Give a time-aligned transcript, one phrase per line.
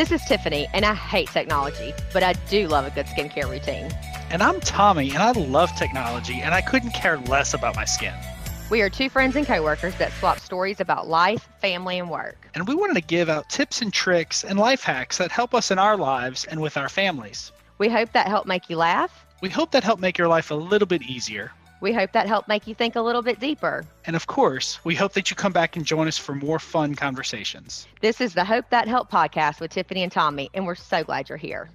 [0.00, 3.90] This is Tiffany, and I hate technology, but I do love a good skincare routine.
[4.30, 8.14] And I'm Tommy, and I love technology, and I couldn't care less about my skin.
[8.70, 12.48] We are two friends and coworkers that swap stories about life, family, and work.
[12.54, 15.70] And we wanted to give out tips and tricks and life hacks that help us
[15.70, 17.52] in our lives and with our families.
[17.76, 19.26] We hope that helped make you laugh.
[19.42, 21.52] We hope that helped make your life a little bit easier.
[21.80, 23.84] We hope that helped make you think a little bit deeper.
[24.04, 26.94] And of course, we hope that you come back and join us for more fun
[26.94, 27.86] conversations.
[28.00, 31.28] This is the Hope That Help podcast with Tiffany and Tommy, and we're so glad
[31.30, 31.70] you're here.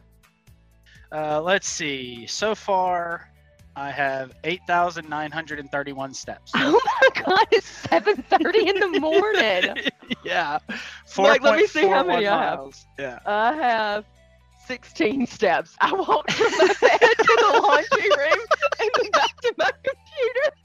[1.12, 2.28] Uh, let's see.
[2.28, 3.30] So far,
[3.76, 6.52] I have 8,931 steps.
[6.56, 9.92] Oh my God, it's 7.30 in the morning.
[10.24, 10.60] yeah.
[11.18, 12.60] Like, let me see how many I have.
[12.60, 12.86] miles.
[13.00, 13.20] Yeah.
[13.26, 14.06] I have
[14.68, 15.74] 16 steps.
[15.80, 18.46] I walked from my bed to the laundry room
[18.82, 19.25] and back
[19.58, 20.65] my computer.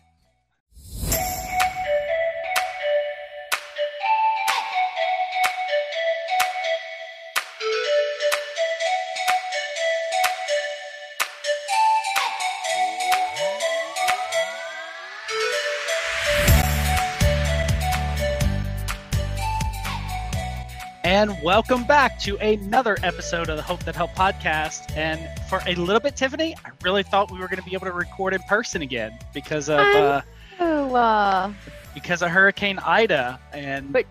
[21.20, 24.90] And welcome back to another episode of the Hope That Help podcast.
[24.96, 27.84] And for a little bit, Tiffany, I really thought we were going to be able
[27.88, 30.22] to record in person again because of uh,
[30.58, 31.52] uh,
[31.92, 33.38] because of Hurricane Ida.
[33.52, 34.06] And but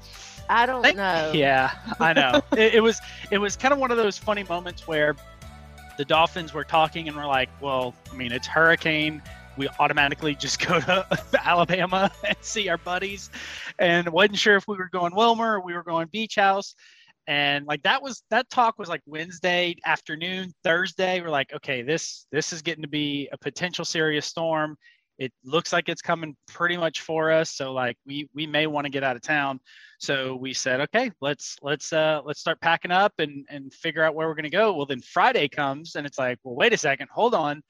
[0.49, 1.31] I don't know.
[1.33, 2.43] Yeah, I know.
[2.51, 5.15] it, it was it was kind of one of those funny moments where
[5.97, 9.23] the Dolphins were talking and we're like, well, I mean, it's hurricane.
[9.57, 11.07] We automatically just go to
[11.43, 13.31] Alabama and see our buddies,
[13.79, 16.75] and wasn't sure if we were going Wilmer or we were going Beach House.
[17.29, 21.21] And like that was that talk was like Wednesday afternoon, Thursday.
[21.21, 24.75] We're like, okay, this this is getting to be a potential serious storm.
[25.19, 27.51] It looks like it's coming pretty much for us.
[27.51, 29.59] So like we we may want to get out of town.
[29.99, 34.15] So we said, okay, let's let's uh let's start packing up and and figure out
[34.15, 34.73] where we're gonna go.
[34.73, 37.61] Well, then Friday comes and it's like, well, wait a second, hold on.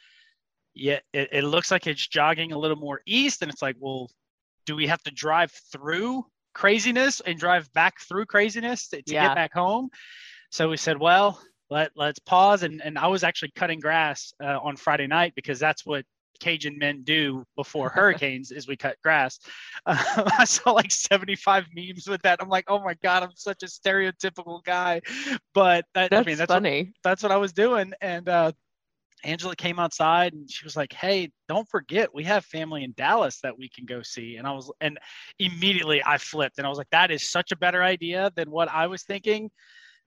[0.73, 4.09] Yeah, it, it looks like it's jogging a little more east, and it's like, well,
[4.65, 6.23] do we have to drive through
[6.59, 9.27] craziness and drive back through craziness to, to Yeah.
[9.27, 9.89] get back home?
[10.51, 11.39] So we said, well,
[11.69, 12.63] let let's pause.
[12.63, 16.03] And and I was actually cutting grass uh, on Friday night because that's what
[16.41, 19.39] Cajun men do before hurricanes is we cut grass.
[19.85, 22.41] Uh, I saw like 75 memes with that.
[22.41, 25.01] I'm like, oh my god, I'm such a stereotypical guy.
[25.53, 26.91] But that, That's, I mean, that's what, funny.
[27.03, 27.93] that's what I was doing.
[28.01, 28.51] And uh,
[29.23, 33.39] Angela came outside and she was like, "Hey, don't forget we have family in Dallas
[33.41, 34.97] that we can go see." And I was, and
[35.39, 38.69] immediately I flipped and I was like, "That is such a better idea than what
[38.69, 39.51] I was thinking."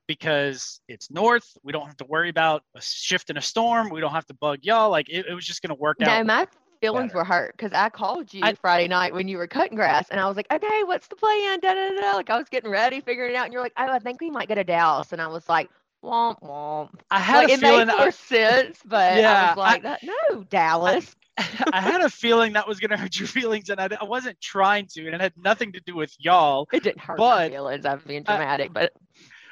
[0.09, 3.89] Because it's north, we don't have to worry about a shift in a storm.
[3.89, 4.91] We don't have to bug y'all.
[4.91, 6.27] Like it, it was just going to work No, out.
[6.27, 6.47] my
[6.81, 7.19] feelings better.
[7.19, 10.21] were hurt because I called you I- Friday night when you were cutting grass, and
[10.21, 12.17] I was like, "Okay, what's the plan?" Da, da, da, da.
[12.17, 14.31] Like I was getting ready, figuring it out, and you're like, "Oh, I think we
[14.31, 15.71] might go to Dallas," and I was like,
[16.02, 17.86] "Womp womp." I had Like a it feeling.
[17.86, 21.14] made more sense, but I Yeah, was like, that, "No, Dallas."
[21.72, 24.40] I had a feeling that was going to hurt your feelings, and I, I wasn't
[24.40, 26.68] trying to, and it had nothing to do with y'all.
[26.72, 27.84] It didn't hurt my feelings.
[27.86, 28.92] I'm being uh, dramatic, but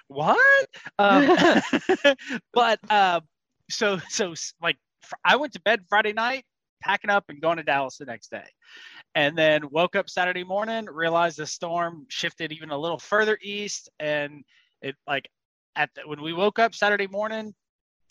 [0.08, 0.66] what
[0.98, 1.30] um,
[2.54, 3.20] but uh,
[3.70, 6.44] so so like fr- i went to bed friday night
[6.82, 8.44] packing up and going to dallas the next day
[9.14, 13.88] and then woke up saturday morning realized the storm shifted even a little further east
[13.98, 14.44] and
[14.82, 15.28] it like
[15.76, 17.54] at the, when we woke up saturday morning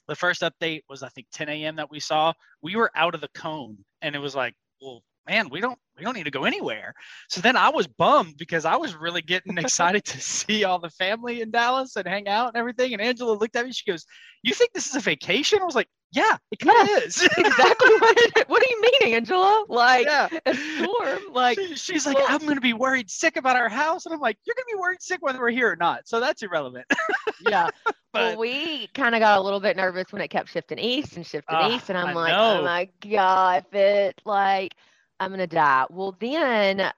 [0.08, 3.22] the first update was i think 10 a.m that we saw we were out of
[3.22, 6.46] the cone and it was like well man we don't we don't need to go
[6.46, 6.94] anywhere
[7.30, 10.90] so then I was bummed because I was really getting excited to see all the
[10.90, 12.94] family in Dallas and hang out and everything.
[12.94, 13.72] And Angela looked at me.
[13.72, 14.06] She goes,
[14.42, 17.94] "You think this is a vacation?" I was like, "Yeah, it kind of is." exactly
[18.00, 19.66] what it, what do you mean, Angela?
[19.68, 20.28] Like yeah.
[20.46, 21.20] a storm?
[21.34, 24.22] Like She- she's like, "I'm going to be worried sick about our house," and I'm
[24.22, 26.86] like, "You're going to be worried sick whether we're here or not." So that's irrelevant.
[27.40, 27.70] yeah.
[28.14, 31.16] but well, we kind of got a little bit nervous when it kept shifting east
[31.16, 32.60] and shifting Ah, east, and I'm I like, know.
[32.60, 34.76] oh my god, if it like
[35.20, 35.86] I'm gonna die.
[35.90, 36.92] Well, then,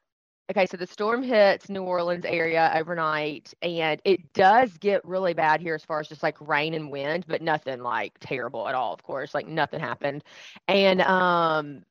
[0.52, 5.62] okay, so the storm hits New Orleans area overnight, and it does get really bad
[5.62, 8.94] here as far as just like rain and wind, but nothing like terrible at all.
[8.94, 10.24] Of course, like nothing happened,
[10.68, 11.84] and um.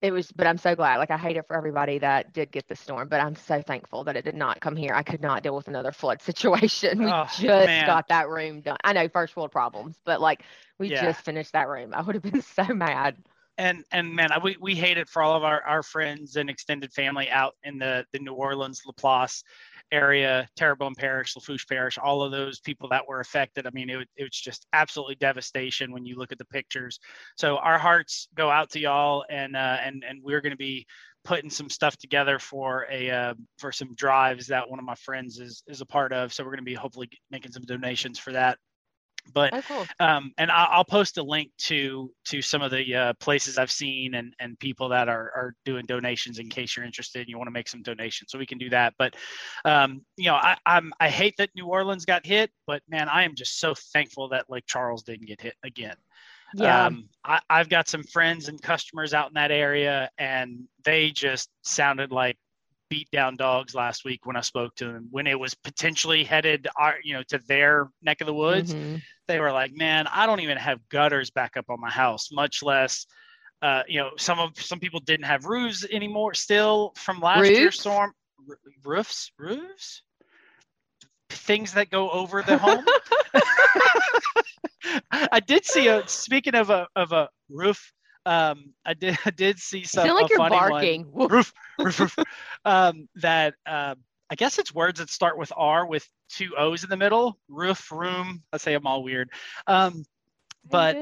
[0.00, 0.98] It was, but I'm so glad.
[0.98, 4.04] Like, I hate it for everybody that did get the storm, but I'm so thankful
[4.04, 4.94] that it did not come here.
[4.94, 7.02] I could not deal with another flood situation.
[7.02, 7.84] We Oh, just man.
[7.84, 8.76] got that room done.
[8.84, 10.42] I know first world problems, but like
[10.78, 10.92] we Yeah.
[10.92, 11.92] just finished that room.
[11.94, 13.16] I would have been so mad.
[13.58, 16.92] And and man, we we hate it for all of our our friends and extended
[16.92, 19.42] family out in the the New Orleans, Laplace
[19.90, 23.66] area, Terrebonne Parish, Lafourche Parish, all of those people that were affected.
[23.66, 27.00] I mean, it, it was just absolutely devastation when you look at the pictures.
[27.36, 30.86] So our hearts go out to y'all, and uh, and and we're going to be
[31.24, 35.38] putting some stuff together for a uh, for some drives that one of my friends
[35.38, 36.32] is is a part of.
[36.32, 38.58] So we're going to be hopefully making some donations for that.
[39.32, 39.86] But Oh, cool.
[40.00, 43.70] um, and I'll, I'll post a link to to some of the uh, places I've
[43.70, 47.38] seen and and people that are are doing donations in case you're interested and you
[47.38, 48.30] want to make some donations.
[48.30, 48.94] So we can do that.
[48.98, 49.16] But
[49.64, 53.24] um, you know, I, I'm I hate that New Orleans got hit, but man, I
[53.24, 55.96] am just so thankful that Lake Charles didn't get hit again.
[56.54, 56.86] Yeah.
[56.86, 61.50] Um, I, I've got some friends and customers out in that area, and they just
[61.62, 62.38] sounded like
[62.88, 65.08] beat down dogs last week when I spoke to them.
[65.10, 69.02] When it was potentially headed, our, you know, to their neck of the woods, Mhm.
[69.26, 72.62] they were like, "Man, I don't even have gutters back up on my house, much
[72.62, 73.06] less."
[73.60, 76.32] Uh, you know, some of some people didn't have roofs anymore.
[76.34, 78.14] Still from last year's storm,
[78.48, 80.02] R- roofs, roofs,
[81.28, 82.84] things that go over the home.
[85.10, 87.92] I did see a speaking of a of a roof.
[88.26, 91.06] Um, I did I did see some sound like a you're barking.
[91.12, 92.16] Roof, roof, roof.
[92.64, 93.94] Um, that uh,
[94.30, 97.38] I guess it's words that start with R with two O's in the middle.
[97.48, 98.42] Roof, room.
[98.52, 99.30] I say I'm all weird.
[99.66, 100.04] Um,
[100.70, 100.96] but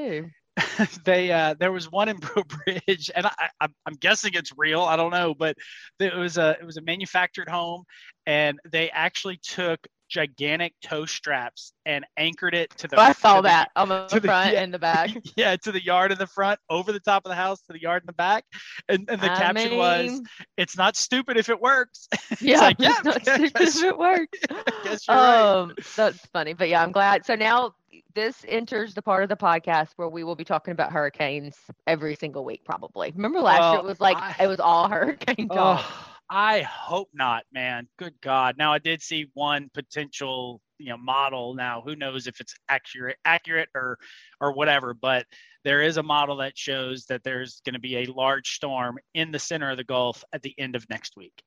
[1.03, 4.81] they uh, there was one in Breaux Bridge, and I, I, I'm guessing it's real.
[4.81, 5.55] I don't know, but
[5.99, 7.83] it was a it was a manufactured home,
[8.25, 12.99] and they actually took gigantic toe straps and anchored it to the.
[12.99, 14.61] I saw to the- that on the the- front yeah.
[14.61, 15.11] and the back.
[15.35, 17.81] yeah, to the yard in the front, over the top of the house, to the
[17.81, 18.45] yard in the back,
[18.89, 20.21] and, and the I caption was,
[20.57, 22.07] "It's not stupid if it works."
[22.41, 24.39] yeah, like, it's yeah, not stupid guess- if it works.
[24.49, 25.59] You're right.
[25.61, 27.25] Um, that's funny, but yeah, I'm glad.
[27.25, 27.73] So now
[28.15, 31.55] this enters the part of the podcast where we will be talking about hurricanes
[31.85, 33.11] every single week, probably.
[33.15, 35.85] Remember last year it was like I- it was all hurricane talk.
[35.87, 37.87] Oh, I hope not, man.
[37.97, 38.55] Good God.
[38.57, 41.53] Now I did see one potential, you know, model.
[41.53, 43.97] Now who knows if it's accurate, accurate or,
[44.41, 44.93] or whatever.
[44.93, 45.25] But
[45.63, 49.31] there is a model that shows that there's going to be a large storm in
[49.31, 51.43] the center of the Gulf at the end of next week.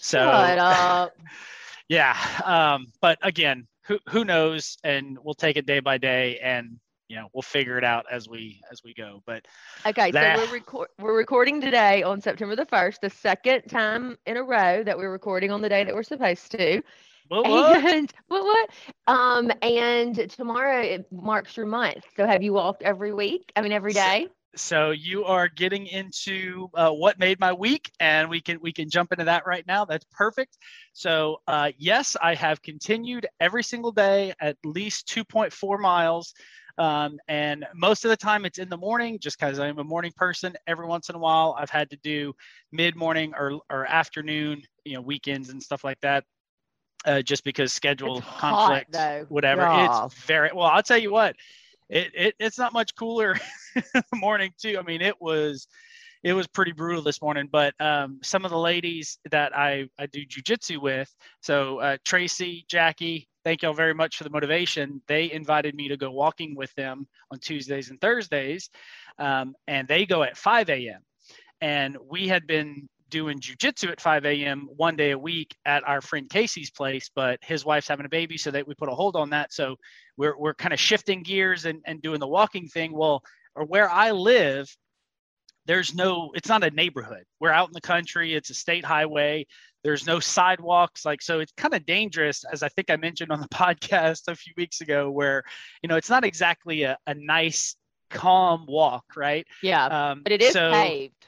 [0.00, 0.18] So
[1.88, 2.16] yeah.
[2.44, 4.78] Um, but again, who who knows?
[4.84, 6.78] And we'll take it day by day, and
[7.12, 9.22] you know, we'll figure it out as we as we go.
[9.26, 9.44] But
[9.84, 14.38] Okay, so we're record we're recording today on September the first, the second time in
[14.38, 16.82] a row that we're recording on the day that we're supposed to.
[17.28, 17.84] what, what?
[17.84, 18.70] And what what?
[19.14, 22.02] Um, and tomorrow it marks your month.
[22.16, 23.52] So have you walked every week?
[23.56, 27.90] I mean every day So- so you are getting into uh, what made my week
[28.00, 30.58] and we can we can jump into that right now that's perfect
[30.92, 36.34] so uh, yes i have continued every single day at least 2.4 miles
[36.78, 40.12] um, and most of the time it's in the morning just because i'm a morning
[40.16, 42.32] person every once in a while i've had to do
[42.72, 46.24] mid-morning or, or afternoon you know weekends and stuff like that
[47.04, 49.26] uh, just because schedule It's hot, conflict though.
[49.28, 51.34] whatever it's very well i'll tell you what
[51.92, 53.36] it, it it's not much cooler
[54.14, 54.76] morning too.
[54.78, 55.68] I mean, it was
[56.22, 57.48] it was pretty brutal this morning.
[57.50, 62.64] But um, some of the ladies that I I do jujitsu with, so uh, Tracy,
[62.68, 65.02] Jackie, thank y'all very much for the motivation.
[65.06, 68.70] They invited me to go walking with them on Tuesdays and Thursdays,
[69.18, 71.00] um, and they go at 5 a.m.
[71.60, 74.68] And we had been doing jujitsu at 5 a.m.
[74.76, 78.38] one day a week at our friend Casey's place, but his wife's having a baby,
[78.38, 79.52] so that we put a hold on that.
[79.52, 79.76] So
[80.16, 82.92] we're we're kind of shifting gears and, and doing the walking thing.
[82.92, 83.22] Well,
[83.54, 84.74] or where I live,
[85.66, 87.24] there's no it's not a neighborhood.
[87.40, 89.46] We're out in the country, it's a state highway.
[89.84, 93.40] There's no sidewalks, like so it's kind of dangerous, as I think I mentioned on
[93.40, 95.42] the podcast a few weeks ago, where
[95.82, 97.76] you know it's not exactly a, a nice,
[98.10, 99.46] calm walk, right?
[99.62, 99.86] Yeah.
[99.86, 101.26] Um, but it is so- paved.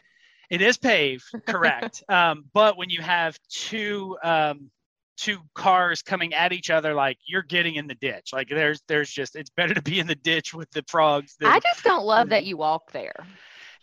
[0.51, 2.03] it is paved, correct.
[2.09, 4.71] um, but when you have two um,
[5.17, 8.31] two cars coming at each other, like you're getting in the ditch.
[8.33, 11.37] Like there's there's just it's better to be in the ditch with the frogs.
[11.39, 13.15] Than, I just don't love that you walk there.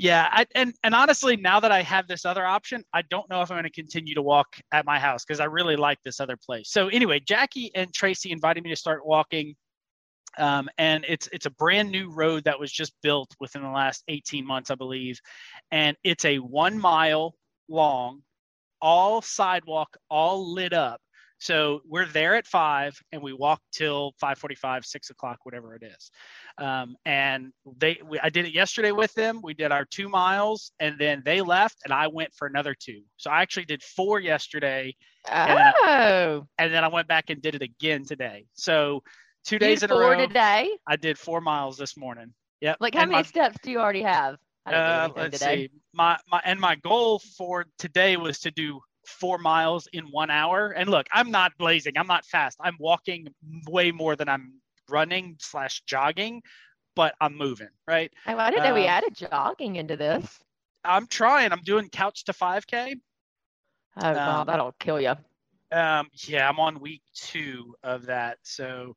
[0.01, 3.43] Yeah, I, and and honestly, now that I have this other option, I don't know
[3.43, 6.19] if I'm going to continue to walk at my house because I really like this
[6.19, 6.71] other place.
[6.71, 9.53] So anyway, Jackie and Tracy invited me to start walking.
[10.39, 14.03] Um, and it's it's a brand new road that was just built within the last
[14.07, 15.19] 18 months, I believe,
[15.69, 17.35] and it's a one mile
[17.69, 18.23] long,
[18.81, 20.99] all sidewalk, all lit up.
[21.41, 26.11] So we're there at five, and we walk till 5:45, six o'clock, whatever it is.
[26.59, 29.39] Um, and they, we, I did it yesterday with them.
[29.43, 33.01] We did our two miles, and then they left, and I went for another two.
[33.17, 34.95] So I actually did four yesterday,
[35.27, 38.45] then I- Oh, and then I went back and did it again today.
[38.53, 39.01] So
[39.43, 40.17] two days in a four row.
[40.27, 40.69] today.
[40.87, 42.33] I did four miles this morning.
[42.61, 42.77] Yep.
[42.79, 44.37] Like how And many my- steps do you already have?
[44.67, 45.67] I didn't do uh, let's today.
[45.67, 45.71] see.
[45.93, 48.79] My my and my goal for today was to do
[49.11, 50.71] four miles in one hour.
[50.71, 51.97] And look, I'm not blazing.
[51.97, 52.57] I'm not fast.
[52.61, 53.27] I'm walking
[53.67, 56.41] way more than I'm running slash jogging,
[56.95, 57.69] but I'm moving.
[57.87, 58.11] Right.
[58.27, 60.39] Oh, I didn't know we um, added jogging into this.
[60.83, 61.51] I'm trying.
[61.51, 62.95] I'm doing couch to 5K.
[63.97, 65.15] Oh god, Um, that'll kill you.
[65.71, 68.37] Um, yeah, I'm on week two of that.
[68.43, 68.95] So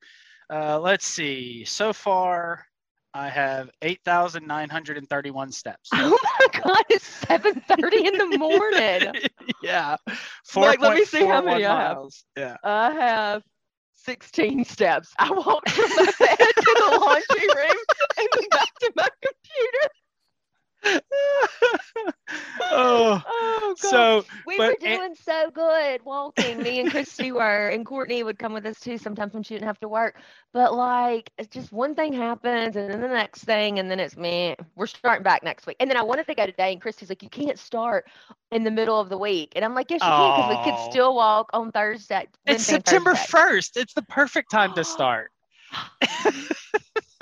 [0.51, 1.65] uh, let's see.
[1.65, 2.67] So far,
[3.15, 5.91] I have 8,931 steps.
[5.95, 9.15] Oh my god, it's seven thirty in the morning.
[9.63, 9.97] yeah.
[10.55, 11.97] Like, let me see how many 4.41 I have.
[11.97, 12.25] miles.
[12.37, 12.57] Yeah.
[12.63, 13.43] I have
[13.95, 15.13] sixteen steps.
[15.19, 17.79] I walked from my bed to the laundry room
[18.19, 19.89] and then back to my computer.
[22.61, 26.63] Oh, Oh so we but were doing so good walking.
[26.63, 29.67] Me and Christy were, and Courtney would come with us too sometimes when she didn't
[29.67, 30.17] have to work.
[30.53, 34.17] But like, it's just one thing happens, and then the next thing, and then it's
[34.17, 34.57] me.
[34.77, 37.23] We're starting back next week, and then I wanted to go today, and Christy's like,
[37.23, 38.07] "You can't start
[38.53, 40.63] in the middle of the week," and I'm like, "Yes, you can, because we Oh.
[40.65, 43.15] could still walk on Thursday." it's Wednesday and September.
[43.15, 43.77] 1st.
[43.77, 45.31] It's the perfect time to start.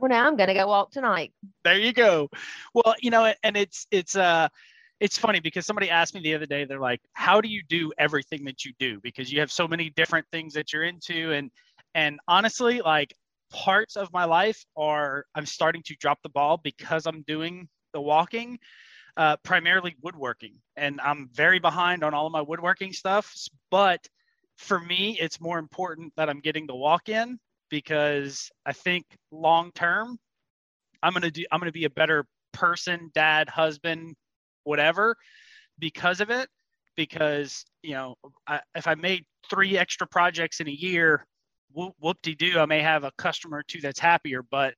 [0.00, 1.32] Well, now I'm gonna go walk tonight.
[1.64, 2.28] there you go.
[2.74, 4.48] Well you know and it's it's uh
[5.00, 7.92] it's funny because somebody asked me the other day they're like how do you do
[7.98, 9.00] everything that you do?
[9.02, 11.50] Because you have so many different things that you're into and
[11.94, 13.14] and honestly like
[13.52, 18.00] parts of my life are i'm starting to drop the ball because i'm doing the
[18.00, 18.58] walking
[19.18, 20.54] uh, primarily woodworking.
[20.76, 23.32] And i'm very behind on all of my woodworking stuff
[23.70, 24.00] but
[24.56, 27.38] for me it's more important that i'm getting the walk in
[27.72, 30.18] because i think long term
[31.02, 34.14] I'm gonna do I'm gonna be a better person, dad, husband,
[34.64, 35.16] whatever,
[35.78, 36.48] because of it.
[36.96, 38.14] Because you know,
[38.46, 41.26] I, if I made three extra projects in a year,
[41.72, 44.42] whoop, whoop-de doo, I may have a customer or two that's happier.
[44.50, 44.74] But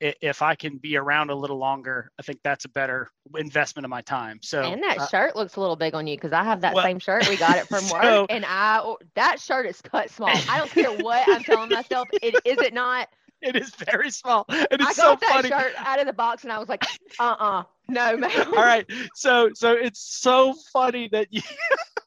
[0.00, 3.90] if I can be around a little longer, I think that's a better investment of
[3.90, 4.40] my time.
[4.42, 6.74] So and that uh, shirt looks a little big on you because I have that
[6.74, 7.28] well, same shirt.
[7.28, 10.42] We got it from work, so- and I that shirt is cut small.
[10.48, 12.08] I don't care what I'm telling myself.
[12.22, 13.08] It is it not.
[13.42, 15.48] it is very small, and it's I so got that funny.
[15.48, 16.84] shirt out of the box and I was like,
[17.18, 18.46] uh uh no, man.
[18.48, 18.86] All right.
[19.14, 21.42] So so it's so funny that you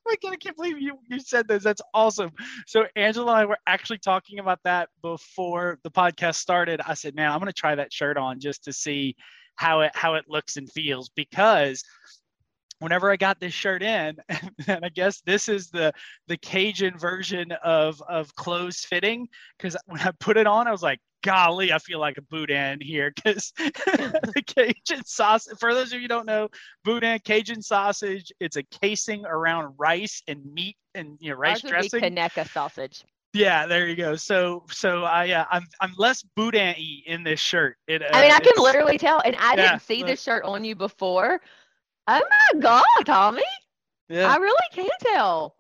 [0.10, 1.64] I can't, I can't believe you you said this.
[1.64, 2.32] That's awesome.
[2.66, 6.82] So Angela and I were actually talking about that before the podcast started.
[6.86, 9.16] I said, man, I'm gonna try that shirt on just to see
[9.56, 11.84] how it how it looks and feels because
[12.80, 14.16] whenever I got this shirt in,
[14.68, 15.94] and I guess this is the
[16.28, 20.82] the Cajun version of of clothes fitting, because when I put it on, I was
[20.82, 25.94] like, golly, I feel like a boudin here, because the Cajun sausage, For those of
[25.94, 26.50] you who don't know,
[26.84, 31.64] boudin Cajun sausage, it's a casing around rice and meat and you know rice Ours
[31.64, 32.02] would dressing.
[32.02, 33.04] be Conecuh sausage.
[33.34, 34.16] Yeah, there you go.
[34.16, 37.78] So so I uh, I'm I'm less boudin y in this shirt.
[37.88, 40.08] It, uh, I mean, I can literally tell, and I yeah, didn't see look.
[40.08, 41.40] this shirt on you before.
[42.08, 42.22] Oh
[42.54, 43.44] my God, Tommy!
[44.08, 44.34] Yeah.
[44.34, 45.56] I really can tell.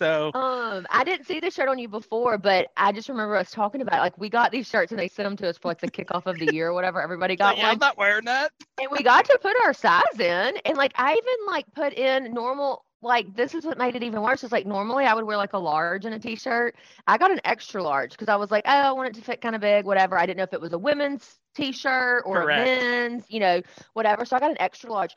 [0.00, 3.50] So Um, I didn't see the shirt on you before, but I just remember us
[3.50, 4.00] talking about it.
[4.00, 6.24] like we got these shirts and they sent them to us for like the kickoff
[6.24, 7.02] of the year or whatever.
[7.02, 7.72] Everybody got yeah, one.
[7.72, 8.50] I'm not wearing that.
[8.80, 12.32] and we got to put our size in and like i even like put in
[12.32, 15.36] normal like this is what made it even worse is like normally i would wear
[15.36, 16.76] like a large in a t-shirt
[17.06, 19.40] i got an extra large because i was like oh i want it to fit
[19.40, 22.60] kind of big whatever i didn't know if it was a women's t-shirt or Correct.
[22.60, 23.60] a men's you know
[23.94, 25.14] whatever so i got an extra large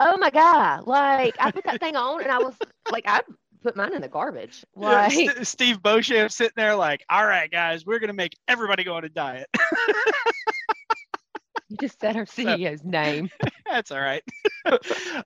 [0.00, 2.54] oh my god like i put that thing on and i was
[2.90, 3.20] like i
[3.64, 7.84] put mine in the garbage Yeah, St- Steve Beauchamp sitting there like, all right, guys,
[7.84, 9.48] we're gonna make everybody go on a diet.
[11.68, 13.30] you just said our ceo's name
[13.70, 14.22] That's all right.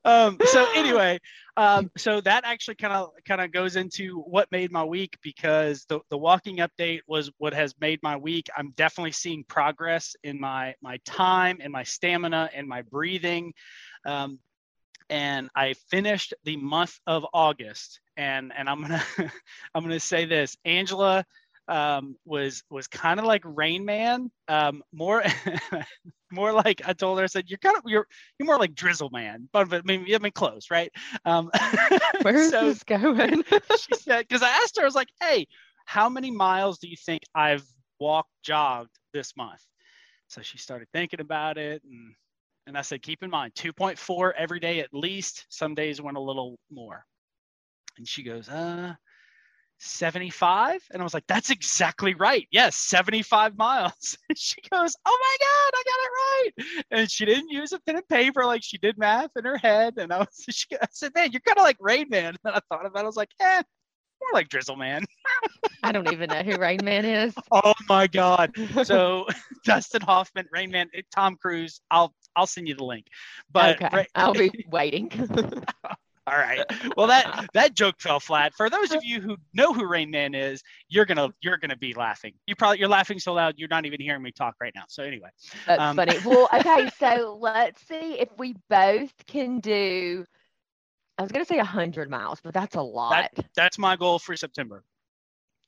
[0.04, 1.18] um, so anyway,
[1.56, 5.84] um, so that actually kind of kind of goes into what made my week because
[5.88, 8.48] the, the walking update was what has made my week.
[8.56, 13.52] I'm definitely seeing progress in my my time and my stamina and my breathing.
[14.06, 14.38] Um,
[15.10, 19.04] and I finished the month of August, and and I'm gonna
[19.74, 21.24] I'm gonna say this, Angela
[21.68, 25.22] um, was was kind of like Rain Man, um, more
[26.32, 28.06] more like I told her I said you're kind of you're
[28.38, 30.90] you're more like Drizzle Man, but, but I mean I mean close, right?
[31.24, 31.50] Um,
[32.22, 35.46] where's so this going she said because I asked her I was like, hey,
[35.84, 37.66] how many miles do you think I've
[38.00, 39.62] walked jogged this month?
[40.28, 42.14] So she started thinking about it and
[42.68, 45.46] and I said, keep in mind, 2.4 every day at least.
[45.48, 47.02] Some days went a little more.
[47.96, 48.92] And she goes, uh,
[49.78, 50.82] 75.
[50.90, 52.46] And I was like, that's exactly right.
[52.52, 54.18] Yes, 75 miles.
[54.36, 56.84] She goes, oh my God, I got it right.
[57.00, 59.94] And she didn't use a pen and paper like she did math in her head.
[59.96, 62.36] And I was, she, I said, man, you're kind of like Rain Man.
[62.44, 63.04] And I thought about it.
[63.04, 63.62] I was like, eh,
[64.20, 65.04] more like Drizzle Man.
[65.82, 68.50] i don't even know who rain man is Oh my God.
[68.82, 69.26] So
[69.64, 71.80] Dustin Hoffman, Rain Man, eh, Tom Cruise.
[71.90, 73.06] I'll I'll send you the link.
[73.50, 75.10] But okay Ra- i'll be waiting
[76.28, 76.62] all right.
[76.96, 78.52] Well, that that joke fell flat.
[78.54, 81.94] For those of you who know who Rain Man is, you're gonna you're gonna be
[81.94, 82.34] laughing.
[82.46, 84.84] You probably you're laughing so loud you're not even hearing me talk right now.
[84.88, 85.30] So anyway,
[85.66, 86.18] That's Um, funny.
[86.18, 90.26] Well, okay, so let's see if we both can do
[91.18, 93.30] I was gonna say hundred miles, but that's a lot.
[93.56, 94.84] That's my goal for September.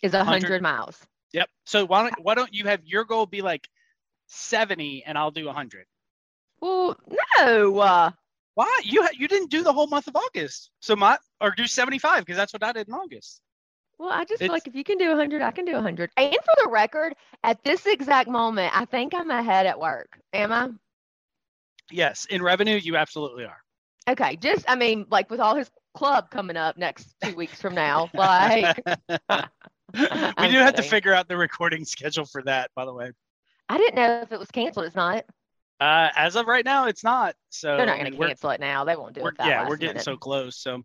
[0.01, 0.43] Is a 100.
[0.43, 0.99] hundred miles.
[1.33, 1.49] Yep.
[1.67, 3.69] So why don't why don't you have your goal be like
[4.29, 5.87] 70 and I'll do 100?
[6.61, 6.97] Well,
[7.39, 7.79] no.
[7.79, 8.11] Uh,
[8.55, 8.81] Why?
[8.85, 10.71] You you didn't do the whole month of August.
[10.81, 13.41] So my or do 75 because that's what I did in August.
[13.99, 16.11] well, I just feel like if you can do 100, I can do 100.
[16.17, 20.19] And for the record, at this exact moment, I think I'm ahead at work.
[20.33, 20.71] Am I?
[21.91, 23.63] Yes, in revenue you absolutely are.
[24.09, 24.37] Okay.
[24.37, 28.11] Just, I mean, like with all his club coming up next two weeks from now,
[28.15, 32.95] like, we I'm do have to figure out the recording schedule for that, by the
[32.95, 33.13] way.
[33.69, 34.87] I didn't know if it was canceled.
[34.87, 35.25] It's not.
[35.81, 37.35] Uh, as of right now, it's not.
[37.49, 38.85] So They're not going mean, to cancel it now.
[38.85, 40.05] They won't do it that yeah, last we're getting minute.
[40.05, 40.57] so close.
[40.59, 40.83] So, Oh,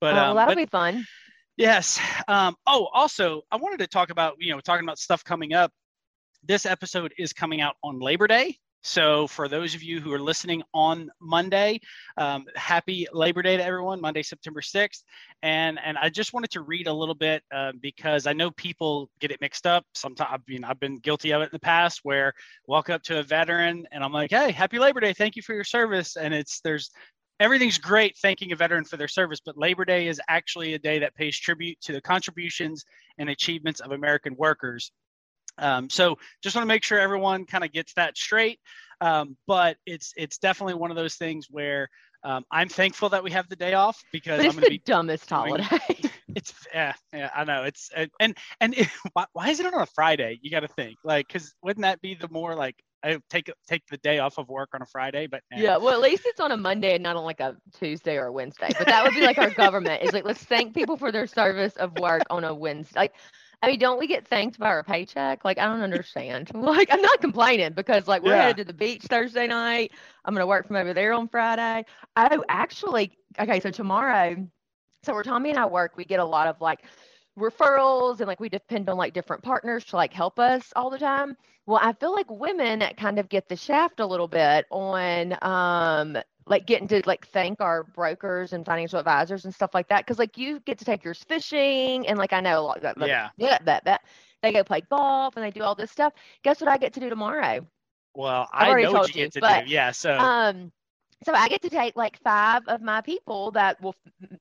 [0.00, 1.04] but well, um, that'll but be fun.
[1.56, 2.00] Yes.
[2.28, 5.72] Um, oh, also, I wanted to talk about, you know, talking about stuff coming up.
[6.44, 8.56] This episode is coming out on Labor Day.
[8.82, 11.80] So, for those of you who are listening on Monday,
[12.16, 15.02] um, happy Labor Day to everyone, Monday, September 6th.
[15.42, 19.10] And and I just wanted to read a little bit uh, because I know people
[19.20, 19.84] get it mixed up.
[19.94, 22.32] Sometimes, I mean, I've been guilty of it in the past where
[22.66, 25.12] walk up to a veteran and I'm like, hey, happy Labor Day.
[25.12, 26.16] Thank you for your service.
[26.16, 26.90] And it's, there's,
[27.40, 30.98] everything's great thanking a veteran for their service, but Labor Day is actually a day
[31.00, 32.84] that pays tribute to the contributions
[33.18, 34.92] and achievements of American workers.
[35.58, 38.60] Um, so just want to make sure everyone kind of gets that straight.
[39.00, 41.88] Um, but it's it's definitely one of those things where
[42.24, 44.78] um, I'm thankful that we have the day off because But I'm going to the
[44.78, 44.82] be.
[44.84, 46.00] dumbest doing- holiday.
[46.34, 47.64] It's yeah, yeah, I know.
[47.64, 50.38] It's and and, and it, why, why is it on a Friday?
[50.42, 53.82] You got to think like because wouldn't that be the more like I take take
[53.90, 55.26] the day off of work on a Friday?
[55.26, 55.62] But eh.
[55.62, 58.26] Yeah, well, at least it's on a Monday and not on like a Tuesday or
[58.26, 58.68] a Wednesday.
[58.76, 61.74] But that would be like our government is like, let's thank people for their service
[61.76, 63.00] of work on a Wednesday.
[63.00, 63.14] Like,
[63.62, 65.44] I mean, don't we get thanked by our paycheck?
[65.44, 66.50] Like, I don't understand.
[66.54, 68.36] Like, I'm not complaining because like we're Yeah.
[68.36, 69.92] headed to the beach Thursday night.
[70.24, 71.84] I'm gonna work from over there on Friday.
[72.16, 74.36] Oh, actually, okay, so tomorrow,
[75.04, 76.80] so where Tommy and I work, we get a lot of like
[77.38, 80.98] referrals and like we depend on like different partners to like help us all the
[80.98, 81.36] time.
[81.66, 86.16] Well, I feel like women kind of get the shaft a little bit on um
[86.48, 90.18] like getting to like thank our brokers and financial advisors and stuff like that because
[90.18, 93.30] like you get to take yours fishing and like I know a lot that yeah.
[93.36, 94.02] yeah that that
[94.42, 96.12] they go play golf and they do all this stuff.
[96.44, 97.66] Guess what I get to do tomorrow?
[98.14, 99.70] Well, I've I already know what you get to but, do.
[99.70, 99.90] Yeah.
[99.92, 100.72] So Um,
[101.24, 103.94] so I get to take like five of my people that will,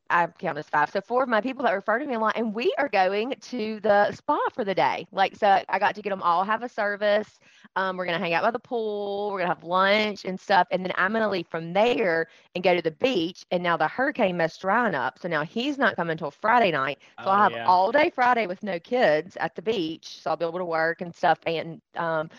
[0.10, 0.90] I count as five.
[0.90, 3.34] So four of my people that refer to me a lot, and we are going
[3.40, 5.06] to the spa for the day.
[5.12, 7.40] Like, so I got to get them all have a service.
[7.76, 9.30] Um, we're gonna hang out by the pool.
[9.32, 12.76] We're gonna have lunch and stuff, and then I'm gonna leave from there and go
[12.76, 13.46] to the beach.
[13.52, 17.00] And now the hurricane messed Ryan up, so now he's not coming until Friday night.
[17.20, 17.66] So Oh, I'll have yeah.
[17.66, 21.02] all day Friday with no kids at the beach, so I'll be able to work
[21.02, 22.30] and stuff and um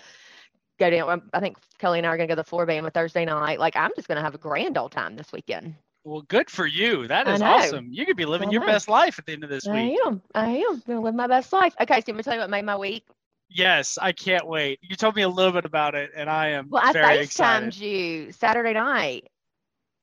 [0.79, 1.11] go down.
[1.11, 3.59] um, I think Kelly and I are gonna go to the Flora-Bama on Thursday night.
[3.59, 5.75] Like I'm just gonna have a grand old time this weekend.
[6.05, 7.07] Well, good for you.
[7.07, 7.89] That is awesome.
[7.91, 9.99] You could be living your best life at the end of this I week.
[10.03, 10.23] I am.
[10.35, 11.75] I am gonna live my best life.
[11.81, 13.05] Okay, so I'm gonna tell you what made my week.
[13.51, 14.79] Yes, I can't wait.
[14.83, 17.77] You told me a little bit about it, and I am Well, I very excited.
[17.77, 19.29] You Saturday night.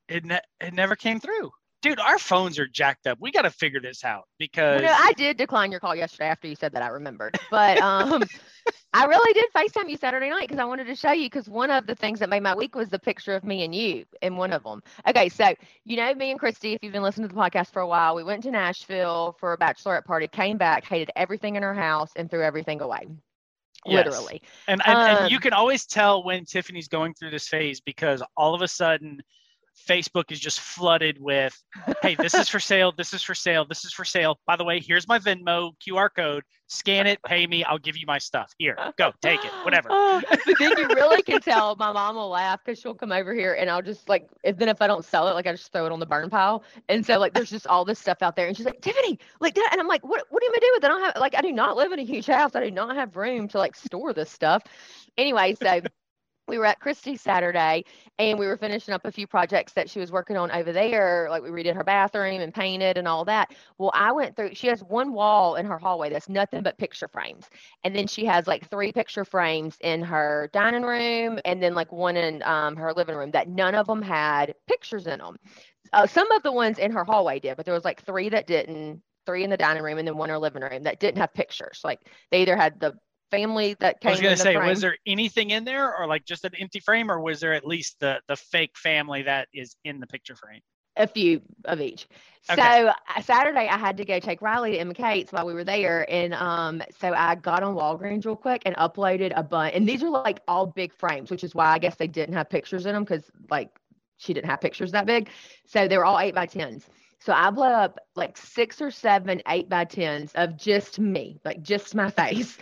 [0.08, 1.50] It ne- it never came through,
[1.86, 2.00] dude.
[2.00, 3.18] Our phones are jacked up.
[3.20, 6.48] We got to figure this out because no, I did decline your call yesterday after
[6.48, 6.82] you said that.
[6.82, 8.24] I remembered, but um,
[8.92, 11.26] I really did FaceTime you Saturday night because I wanted to show you.
[11.26, 13.74] Because one of the things that made my week was the picture of me and
[13.74, 14.82] you in one of them.
[15.08, 16.72] Okay, so you know me and Christy.
[16.72, 19.52] If you've been listening to the podcast for a while, we went to Nashville for
[19.52, 20.28] a bachelorette party.
[20.28, 23.06] Came back, hated everything in our house, and threw everything away.
[23.84, 24.06] Yes.
[24.06, 24.42] Literally.
[24.66, 28.22] and and, and you um, can always tell when Tiffany's going through this phase because
[28.36, 29.22] all of a sudden.
[29.76, 31.56] Facebook is just flooded with,
[32.02, 34.38] hey, this is for sale, this is for sale, this is for sale.
[34.46, 36.44] By the way, here's my Venmo QR code.
[36.68, 38.52] Scan it, pay me, I'll give you my stuff.
[38.58, 39.88] Here, go, take it, whatever.
[39.92, 43.32] Oh, but then you really can tell my mom will laugh because she'll come over
[43.32, 45.70] here and I'll just like, if then if I don't sell it, like I just
[45.70, 46.64] throw it on the burn pile.
[46.88, 48.48] And so like, there's just all this stuff out there.
[48.48, 49.56] And she's like, Tiffany, like.
[49.56, 50.86] And I'm like, what, what do you gonna do with it?
[50.86, 52.54] I don't have, like, I do not live in a huge house.
[52.54, 54.62] I do not have room to like store this stuff.
[55.16, 55.80] Anyway, so
[56.48, 57.84] we were at Christy's Saturday
[58.18, 61.26] and we were finishing up a few projects that she was working on over there.
[61.30, 63.52] Like we redid her bathroom and painted and all that.
[63.78, 67.08] Well, I went through, she has one wall in her hallway that's nothing but picture
[67.08, 67.48] frames.
[67.84, 71.92] And then she has like three picture frames in her dining room and then like
[71.92, 75.36] one in um, her living room that none of them had pictures in them.
[75.92, 78.46] Uh, some of the ones in her hallway did, but there was like three that
[78.46, 81.18] didn't, three in the dining room and then one in her living room that didn't
[81.18, 81.80] have pictures.
[81.82, 82.94] Like they either had the
[83.30, 84.10] family that came.
[84.10, 84.68] I was gonna the say, frame.
[84.68, 87.66] was there anything in there, or like just an empty frame, or was there at
[87.66, 90.60] least the the fake family that is in the picture frame?
[90.96, 92.06] a few of each.
[92.50, 92.62] Okay.
[92.62, 95.64] So uh, Saturday I had to go take Riley to Emma Kate's while we were
[95.64, 99.74] there, and um, so I got on Walgreens real quick and uploaded a bunch.
[99.74, 102.48] And these are like all big frames, which is why I guess they didn't have
[102.48, 103.70] pictures in them because like
[104.18, 105.28] she didn't have pictures that big.
[105.66, 106.86] So they were all eight by tens.
[107.20, 111.62] So I blow up like six or seven eight by tens of just me, like
[111.62, 112.56] just my face.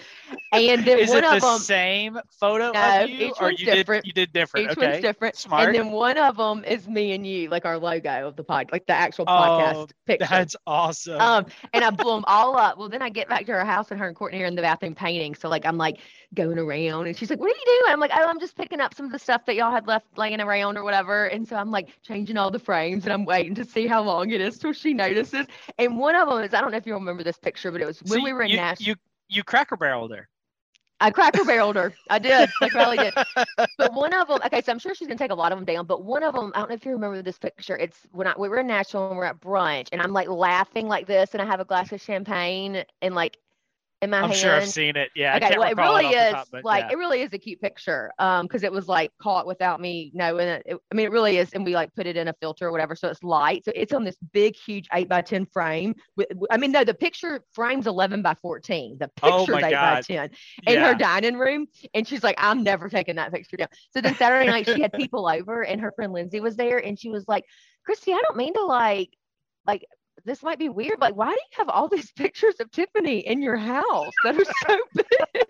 [0.52, 3.50] And then Is one it of the them, same photo No, of you, each or
[3.50, 4.04] one's you different.
[4.04, 4.70] did you did different?
[4.72, 5.36] each okay, one's different.
[5.36, 5.68] smart.
[5.68, 8.70] And then one of them is me and you, like our logo of the pod,
[8.72, 10.28] like the actual Oh, podcast picture.
[10.28, 11.18] That's awesome.
[11.20, 12.78] Um, and I blew them all up.
[12.78, 14.62] Well, then I get back to her house and her and Courtney are in the
[14.62, 15.34] bathroom painting.
[15.34, 15.98] So like I'm like
[16.34, 17.92] going around and she's like, What are you doing?
[17.92, 20.06] I'm like, Oh, I'm just picking up some of the stuff that y'all had left
[20.16, 21.26] laying around or whatever.
[21.26, 24.30] And so I'm like changing all the frames and I'm waiting to see how long
[24.30, 25.38] it is till she notices.
[25.70, 27.86] And one of them is I don't know if you remember this picture, but it
[27.86, 28.86] was So when we were in you, Nashville.
[28.86, 28.94] you
[29.28, 30.28] you cracker barreled her.
[31.00, 31.92] I cracker barreled her.
[32.08, 33.14] I did, like Riley did.
[33.78, 35.64] But one of them, okay, so I'm sure she's gonna take a lot of them
[35.64, 35.86] down.
[35.86, 37.76] But one of them, I don't know if you remember this picture.
[37.76, 40.88] It's when I we were in Nashville and we're at brunch, and I'm like laughing
[40.88, 43.38] like this, and I have a glass of champagne and like
[44.04, 44.36] in my I'm hand.
[44.36, 45.10] sure I've seen it.
[45.16, 45.36] Yeah.
[45.36, 46.92] Okay, well, it really the is top, but like yeah.
[46.92, 48.12] it really is a cute picture.
[48.18, 50.62] Um, because it was like caught without me knowing it.
[50.66, 52.70] It- I mean, it really is, and we like put it in a filter or
[52.72, 53.64] whatever, so it's light.
[53.64, 55.94] So it's on this big, huge eight by ten frame.
[56.16, 58.98] With, I mean, no, the picture frame's eleven by fourteen.
[59.00, 60.30] The Oh picture's my eight by ten
[60.66, 60.88] in yeah.
[60.88, 64.46] her dining room, and she's like, "I'm never taking that picture down." So then Saturday
[64.48, 67.44] night, she had people over, and her friend Lindsay was there, and she was like,
[67.84, 69.10] "Christy, I don't mean to like,
[69.66, 69.84] like."
[70.24, 71.00] This might be weird.
[71.00, 74.44] Like, why do you have all these pictures of Tiffany in your house that are
[74.44, 75.46] so big?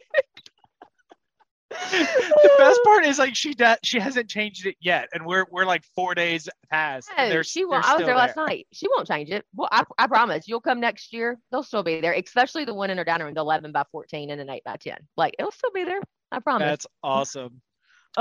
[1.90, 5.64] the best part is like she does she hasn't changed it yet, and we're we're
[5.64, 7.10] like four days past.
[7.16, 7.84] No, she won't.
[7.84, 8.66] I was still there last night.
[8.72, 9.44] She won't change it.
[9.54, 10.46] Well, I, I promise.
[10.46, 11.38] You'll come next year.
[11.50, 14.30] They'll still be there, especially the one in her dining room, the 11 by 14
[14.30, 14.98] and an 8 by 10.
[15.16, 16.00] Like, it'll still be there.
[16.30, 16.66] I promise.
[16.66, 17.60] That's awesome.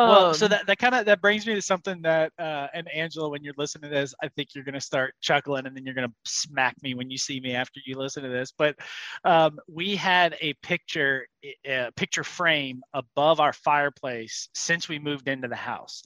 [0.01, 2.87] Well, so Um, that, that kind of that brings me to something that uh, and
[2.93, 5.95] Angela, when you're listening to this, I think you're gonna start chuckling, and then you're
[5.95, 8.51] gonna smack me when you see me after you listen to this.
[8.57, 8.75] But
[9.23, 11.27] um, we had a picture
[11.65, 16.03] a picture frame above our fireplace since we moved into the house,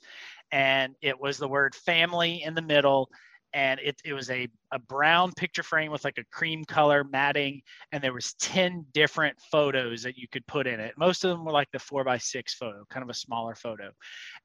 [0.51, 3.09] and it was the word family in the middle.
[3.53, 7.61] And it, it was a, a brown picture frame with like a cream color matting,
[7.91, 10.93] and there was 10 different photos that you could put in it.
[10.97, 13.91] Most of them were like the four by six photo, kind of a smaller photo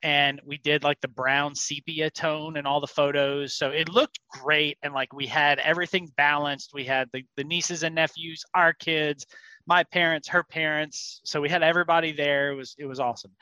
[0.03, 4.19] and we did like the brown sepia tone in all the photos so it looked
[4.31, 8.73] great and like we had everything balanced we had the, the nieces and nephews our
[8.73, 9.27] kids
[9.66, 12.53] my parents her parents so we had everybody there.
[12.53, 13.33] It was it was awesome.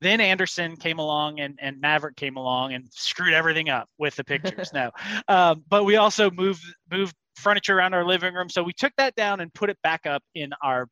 [0.00, 4.24] Then anderson came along and, and maverick came along and screwed everything up with the
[4.24, 4.90] pictures no.
[5.28, 8.50] Um, but we also moved moved furniture around our living room.
[8.50, 10.88] So we took that down and put it back up in our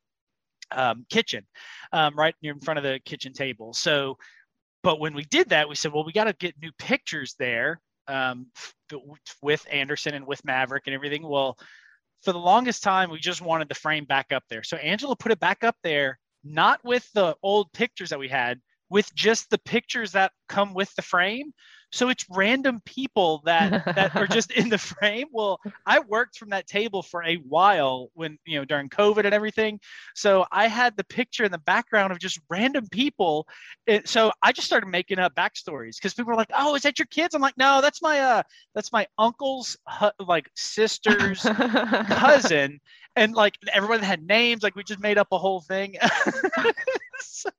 [0.70, 1.46] um, kitchen
[1.92, 3.72] um, right near in front of the kitchen table.
[3.72, 4.16] So
[4.82, 7.80] but when we did that, we said, well, we got to get new pictures there
[8.06, 8.46] um,
[9.42, 11.26] with Anderson and with Maverick and everything.
[11.26, 11.58] Well,
[12.22, 14.62] for the longest time, we just wanted the frame back up there.
[14.62, 18.60] So Angela put it back up there, not with the old pictures that we had,
[18.90, 21.52] with just the pictures that come with the frame.
[21.90, 25.26] So it's random people that that are just in the frame.
[25.32, 29.34] Well, I worked from that table for a while when you know during COVID and
[29.34, 29.80] everything.
[30.14, 33.46] So I had the picture in the background of just random people
[33.86, 36.98] it, so I just started making up backstories because people were like, "Oh, is that
[36.98, 38.42] your kids?" I'm like, "No, that's my uh,
[38.74, 41.42] that's my uncle's hu- like sister's
[42.10, 42.80] cousin,"
[43.16, 44.62] and like everyone had names.
[44.62, 45.96] Like we just made up a whole thing.
[47.20, 47.50] so,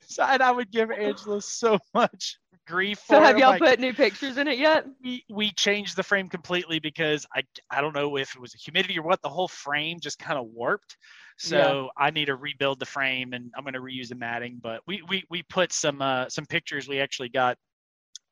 [0.00, 2.38] so and I would give Angela so much
[2.68, 3.00] grief.
[3.06, 4.86] so have y'all Like, put new pictures in it yet?
[5.02, 8.98] we, we changed the frame completely because I I don't know if it was humidity
[8.98, 9.22] or what.
[9.22, 10.96] The whole frame just kind of warped.
[11.38, 14.58] So I need to rebuild the frame and I'm going to reuse the matting.
[14.62, 17.56] But we we we put some uh, some pictures we actually got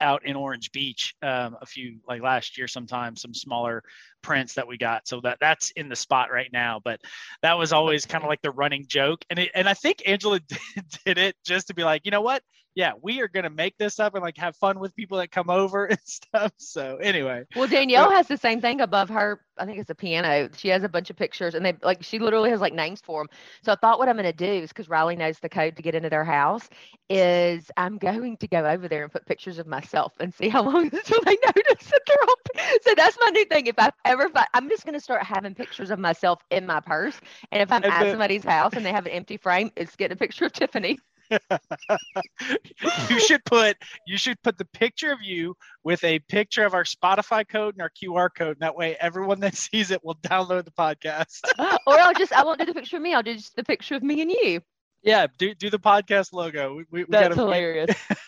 [0.01, 3.83] out in Orange Beach um, a few like last year sometime some smaller
[4.23, 7.01] prints that we got so that that's in the spot right now but
[7.43, 10.41] that was always kind of like the running joke and it, and I think Angela
[10.41, 10.59] did,
[11.07, 12.43] did it just to be like you know what
[12.77, 15.33] yeah we are going to make this up and like have fun with people that
[15.33, 19.41] come over and stuff so anyway Well, Danielle has the same thing above her.
[19.59, 20.51] I think it's a piano.
[20.55, 23.21] She has a bunch of pictures, and they like she literally has like names for
[23.23, 23.29] them.
[23.65, 25.83] So I thought what I'm going to do is because Riley knows the code to
[25.83, 26.69] get into their house,
[27.09, 30.63] is I'm going to go over there and put pictures of myself and see how
[30.63, 32.35] long until they notice that they're all.
[32.83, 33.67] So that's my new thing.
[33.67, 36.81] If I ever, fi- I'm just going to start having pictures of myself in my
[36.81, 37.19] purse,
[37.51, 39.97] and if I'm And at then- somebody's house and they have an empty frame, it's
[39.97, 40.99] getting a picture of Tiffany.
[43.11, 46.85] you should put you should put the picture of you with a picture of our
[46.85, 48.53] Spotify code and our QR code.
[48.57, 51.41] And that way, everyone that sees it will download the podcast.
[51.87, 53.15] or I'll just I won't do the picture of me.
[53.15, 54.61] I'll do just the picture of me and you.
[55.03, 56.75] yeah, do do the podcast logo.
[56.77, 57.97] We, we, we That's gotta, hilarious.
[58.09, 58.21] That's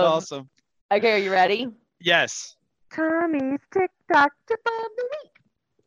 [0.00, 0.48] Um, awesome.
[0.92, 1.68] Okay, are you ready?
[2.00, 2.56] Yes.
[2.94, 5.30] Tommy's TikTok tip of the week.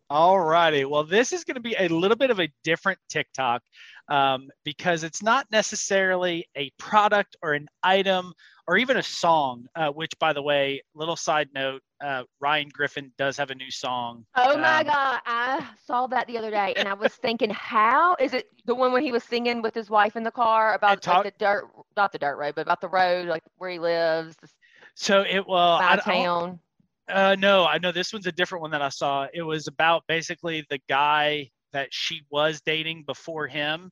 [0.09, 0.83] All righty.
[0.85, 3.61] Well, this is going to be a little bit of a different TikTok
[4.09, 8.33] um, because it's not necessarily a product or an item
[8.67, 13.11] or even a song, uh, which, by the way, little side note, uh, Ryan Griffin
[13.17, 14.25] does have a new song.
[14.35, 15.19] Oh my Um, God.
[15.25, 18.91] I saw that the other day and I was thinking, how is it the one
[18.91, 21.65] when he was singing with his wife in the car about talk- like the dirt,
[21.95, 24.49] not the dirt road, but about the road, like where he lives, the
[24.95, 26.59] So it well, my I town.
[27.09, 29.27] Uh, no, I know this one's a different one that I saw.
[29.33, 33.91] It was about basically the guy that she was dating before him,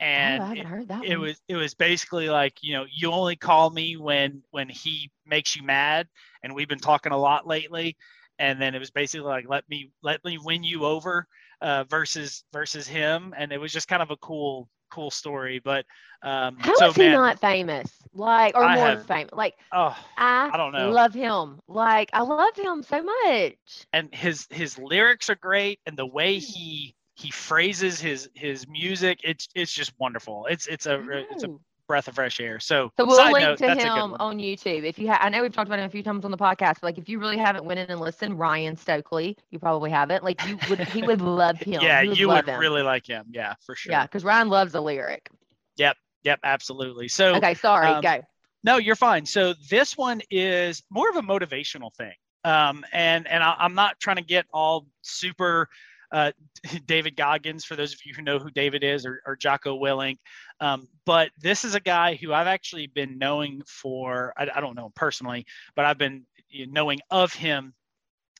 [0.00, 1.20] and oh, I it, haven't heard that it one.
[1.20, 5.56] was it was basically like you know you only call me when when he makes
[5.56, 6.08] you mad,
[6.42, 7.96] and we've been talking a lot lately,
[8.38, 11.26] and then it was basically like let me let me win you over
[11.60, 15.60] uh, versus versus him, and it was just kind of a cool cool story.
[15.60, 15.84] But
[16.22, 17.90] um, How is so he man, not famous?
[18.14, 19.32] Like, or I more have- famous?
[19.32, 20.90] Like, oh, I, I don't know.
[20.90, 21.60] love him.
[21.68, 23.86] Like, I love him so much.
[23.92, 26.40] and his his lyrics are great and the way Hmm.
[26.40, 31.00] he he phrases his his music it's it's just wonderful it's it's a
[31.32, 31.48] it's a
[31.88, 34.16] breath of fresh air so, So we'll side link note, to that's a good him
[34.18, 34.82] on YouTube.
[34.84, 36.80] If you, ha- I know we've talked about him a few times on the podcast.
[36.80, 40.24] But like, if you really haven't went in and listened, Ryan Stokely, you probably haven't.
[40.24, 41.80] Like, you would, he would love him.
[41.82, 42.58] yeah would you would him.
[42.58, 45.30] really like him yeah for sure Yeah, because Ryan loves a lyric.
[45.76, 47.86] Yep, yep absolutely so Okay, sorry.
[47.86, 48.20] um, go.
[48.64, 49.24] No, you're fine.
[49.24, 54.00] So this one is more of a motivational thing, um, and and I, I'm not
[54.00, 55.68] trying to get all super
[56.12, 56.32] uh,
[56.86, 60.18] David Goggins for those of you who know who David is or, or Jocko Willink,
[60.60, 64.76] um, but this is a guy who I've actually been knowing for I, I don't
[64.76, 67.74] know him personally, but I've been knowing of him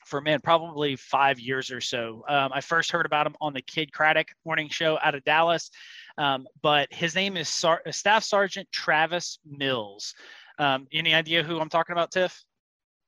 [0.06, 2.24] for man probably five years or so.
[2.28, 5.70] Um, I first heard about him on the Kidd Kraddick morning show out of Dallas,
[6.16, 10.14] um, but his name is Sar- Staff Sergeant Travis Mills.
[10.58, 12.44] Um, any idea who I'm talking about, Tiff?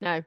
[0.01, 0.23] No.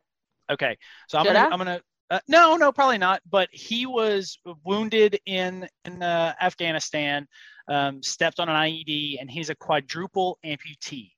[0.49, 1.49] Okay, so I'm gonna, I?
[1.51, 1.81] I'm gonna.
[2.11, 3.21] Uh, no, no, probably not.
[3.29, 7.25] But he was wounded in in uh, Afghanistan,
[7.69, 11.11] um, stepped on an IED, and he's a quadruple amputee.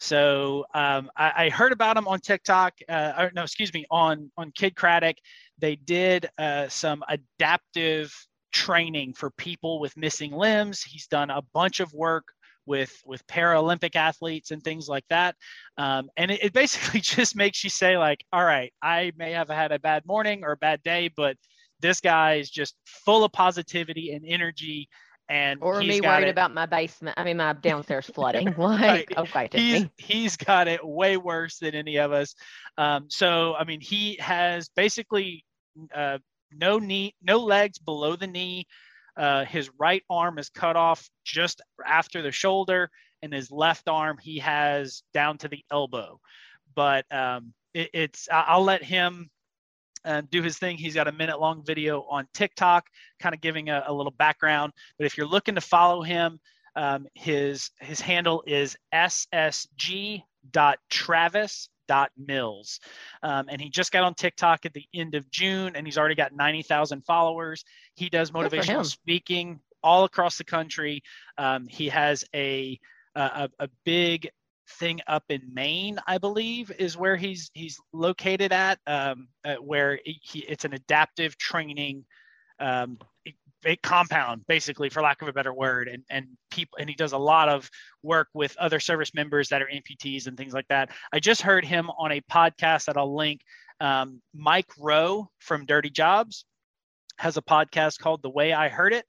[0.00, 2.74] So um, I, I heard about him on TikTok.
[2.88, 5.14] Uh, or no, excuse me, on on Kidd Kraddick.
[5.58, 8.12] They did uh, some adaptive
[8.52, 10.82] training for people with missing limbs.
[10.82, 12.24] He's done a bunch of work
[12.66, 15.34] with with Paralympic athletes and things like that.
[15.76, 19.48] Um, and it, it basically just makes you say like, all right, I may have
[19.48, 21.36] had a bad morning or a bad day, but
[21.80, 24.88] this guy is just full of positivity and energy.
[25.28, 27.16] And Or me worried it- about my basement.
[27.18, 28.54] I mean, my downstairs flooding.
[28.58, 29.18] Like, Right.
[29.18, 32.34] okay, he's he's got it way worse than any of us.
[32.76, 35.44] Um, so I mean, he has basically
[35.94, 36.18] uh,
[36.52, 38.66] no knee, no legs below the knee.
[39.16, 42.90] Uh, his right arm is cut off just after the shoulder,
[43.22, 46.20] and his left arm he has down to the elbow.
[46.74, 49.30] But um, it, it's I'll let him
[50.04, 50.76] uh, do his thing.
[50.76, 52.86] He's got a minute long video on TikTok,
[53.20, 54.72] kind of giving a, a little background.
[54.98, 56.40] But if you're looking to follow him,
[56.74, 58.76] um, his his handle is
[61.92, 62.80] ssg.travis.mills.
[63.22, 66.14] Um, and he just got on TikTok at the end of June, and he's already
[66.14, 67.64] got 90,000 followers.
[67.94, 71.02] He does motivational speaking all across the country.
[71.38, 72.78] Um, he has a,
[73.14, 74.30] a a big
[74.78, 79.98] thing up in Maine, I believe, is where he's he's located at, um, uh, where
[80.04, 82.04] he, it's an adaptive training
[82.58, 82.98] um,
[83.82, 87.18] compound, basically, for lack of a better word, and and people, and he does a
[87.18, 87.68] lot of
[88.02, 90.90] work with other service members that are amputees and things like that.
[91.12, 93.40] I just heard him on a podcast that I'll link.
[93.80, 96.44] Um, Mike Rowe from Dirty Jobs
[97.18, 99.04] has a podcast called The Way I Heard It,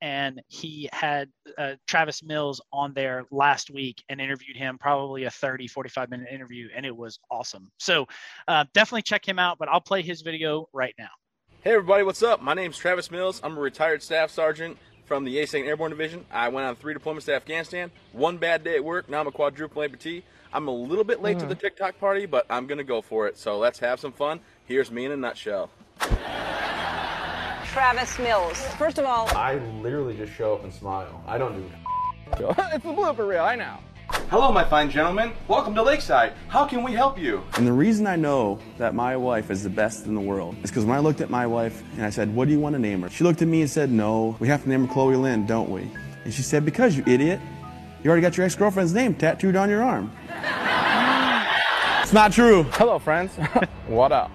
[0.00, 5.30] and he had uh, Travis Mills on there last week and interviewed him, probably a
[5.30, 7.70] 30, 45 minute interview, and it was awesome.
[7.78, 8.06] So
[8.46, 11.10] uh, definitely check him out, but I'll play his video right now.
[11.60, 12.40] Hey everybody, what's up?
[12.40, 13.40] My name's Travis Mills.
[13.42, 16.24] I'm a retired staff sergeant from the 82nd Airborne Division.
[16.30, 17.90] I went on three deployments to Afghanistan.
[18.12, 19.08] One bad day at work.
[19.10, 20.22] Now I'm a quadruple amputee.
[20.52, 21.60] I'm a little bit late to the hmm.
[21.60, 23.36] TikTok party, but I'm gonna go for it.
[23.36, 24.38] So let's have some fun.
[24.66, 25.68] Here's me in a nutshell.
[27.64, 28.60] Travis Mills.
[28.76, 31.24] First of all, I literally just show up and smile.
[31.26, 31.68] I don't do.
[32.38, 33.78] it's the blooper reel, I know.
[34.30, 35.32] Hello, my fine gentlemen.
[35.48, 36.34] Welcome to Lakeside.
[36.48, 37.42] How can we help you?
[37.54, 40.70] And the reason I know that my wife is the best in the world is
[40.70, 42.78] because when I looked at my wife and I said, "What do you want to
[42.78, 45.16] name her?" She looked at me and said, "No, we have to name her Chloe
[45.16, 45.90] Lynn, don't we?"
[46.24, 47.40] And she said, "Because you idiot,
[48.02, 50.12] you already got your ex-girlfriend's name tattooed on your arm."
[52.02, 52.64] it's not true.
[52.72, 53.34] Hello, friends.
[53.86, 54.30] what up?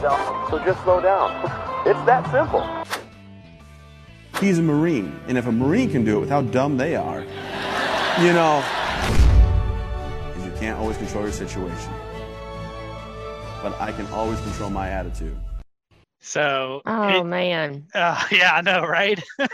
[0.00, 1.32] So, so just slow down.
[1.86, 2.66] It's that simple.
[4.40, 7.20] He's a Marine, and if a Marine can do it with how dumb they are,
[7.20, 8.83] you know, 'cause you
[10.64, 11.92] can't always control your situation.
[13.62, 15.36] But I can always control my attitude.
[16.22, 17.86] So, Oh it- man.
[17.94, 19.22] uh, yeah, I know, right?
[19.38, 19.46] Do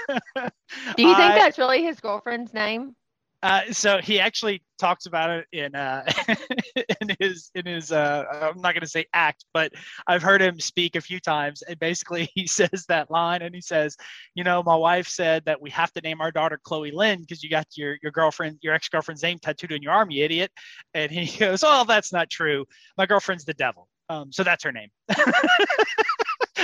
[1.02, 2.94] you think I- that's really his girlfriend's name?
[3.42, 6.04] Uh, so he actually talks about it in uh,
[7.00, 9.72] in his in his uh, I'm not going to say act, but
[10.06, 13.62] I've heard him speak a few times, and basically he says that line, and he
[13.62, 13.96] says,
[14.34, 17.42] you know, my wife said that we have to name our daughter Chloe Lynn because
[17.42, 20.52] you got your your girlfriend, your ex girlfriend's name tattooed on your arm, you idiot.
[20.92, 22.66] And he goes, oh, that's not true.
[22.98, 24.90] My girlfriend's the devil, um, so that's her name.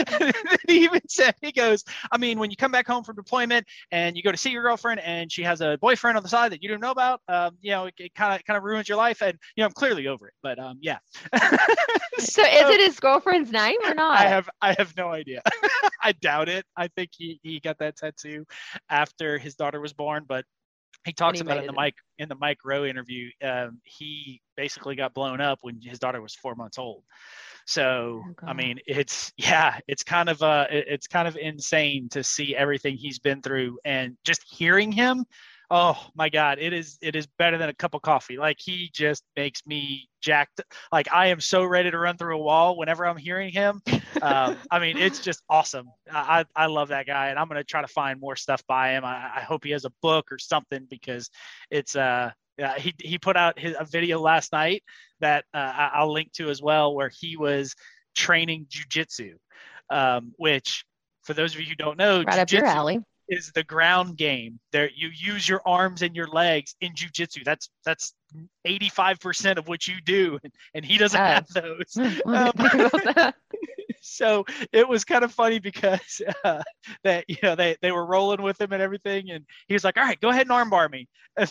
[0.69, 4.17] he even said, he goes, I mean, when you come back home from deployment and
[4.17, 6.63] you go to see your girlfriend and she has a boyfriend on the side that
[6.63, 9.23] you don't know about, um, you know, it kind of kind of ruins your life.
[9.23, 10.35] And you know, I'm clearly over it.
[10.43, 10.99] But um, yeah.
[12.19, 14.19] so, is it his girlfriend's name or not?
[14.19, 15.43] I have I have no idea.
[16.03, 16.65] I doubt it.
[16.77, 18.45] I think he he got that tattoo
[18.89, 20.45] after his daughter was born, but
[21.07, 21.77] he talks about made in the it.
[21.77, 23.31] Mike in the Mike Rowe interview.
[23.43, 27.05] Um, he basically got blown up when his daughter was four months old.
[27.65, 32.23] So Oh, I mean, it's yeah, it's kind of uh, it's kind of insane to
[32.23, 35.25] see everything he's been through and just hearing him.
[35.71, 38.37] Oh my God, it is it is better than a cup of coffee.
[38.37, 40.61] Like he just makes me jacked.
[40.93, 43.83] Like I am so ready to run through a wall whenever I'm hearing him.
[44.23, 45.89] Um, I mean, it's just awesome.
[46.13, 49.05] I, I love that guy, and I'm gonna try to find more stuff by him.
[49.05, 51.31] I, I hope he has a book or something because
[51.71, 54.83] it's uh yeah, he he put out his, a video last night
[55.21, 57.75] that uh, I- I'll link to as well, where he was
[58.15, 59.33] training jujitsu,
[59.91, 60.85] um, which
[61.25, 63.01] for those of you who don't know, right up your alley.
[63.29, 64.59] Is the ground game.
[64.73, 67.45] There, you use your arms and your legs in jujitsu.
[67.45, 68.15] That's that's
[68.67, 71.25] 85% of what you do, and, and he doesn't Oh.
[71.25, 71.97] have those.
[71.99, 73.35] I didn't think about that.
[74.03, 76.63] so it was kind of funny because uh,
[77.05, 79.97] that you know they they were rolling with him and everything, and he was like,
[79.97, 81.49] "All right, go ahead and armbar me." And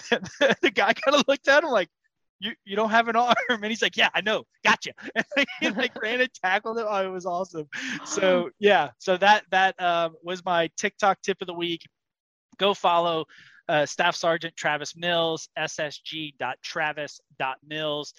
[0.61, 1.89] the guy kind of looked at him like.
[2.39, 3.35] You, you don't have an arm.
[3.49, 4.43] And he's like yeah i know.
[4.63, 4.91] Gotcha.
[5.15, 5.25] And
[5.59, 6.85] he like ran and tackled him.
[6.89, 7.67] Oh it was awesome.
[8.05, 8.91] So yeah.
[8.99, 11.81] So that that um, was my tiktok tip of the week.
[12.57, 13.25] Go follow
[13.67, 18.13] uh, staff sergeant travis mills ssg.travis.mills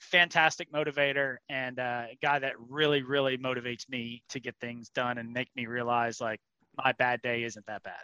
[0.00, 5.18] fantastic motivator and uh, a guy that really really motivates me to get things done
[5.18, 6.40] and make me realize like
[6.76, 8.02] my bad day isn't that bad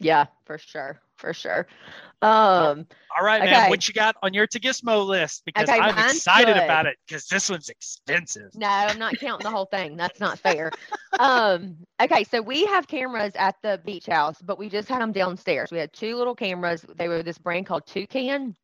[0.00, 1.66] Yeah, for sure, for sure.
[2.22, 2.86] Um,
[3.18, 6.64] all right man what you got on your Tagismo list because Okay, i'm excited good.
[6.64, 9.96] about it because this one's expensive no, I'm not counting the whole thing.
[9.96, 10.72] That's not fair.
[11.18, 15.12] um, okay, so we have cameras at the beach house, but we just had them
[15.12, 15.70] downstairs.
[15.70, 16.84] We had two little cameras.
[16.96, 18.56] They were this brand called Toucan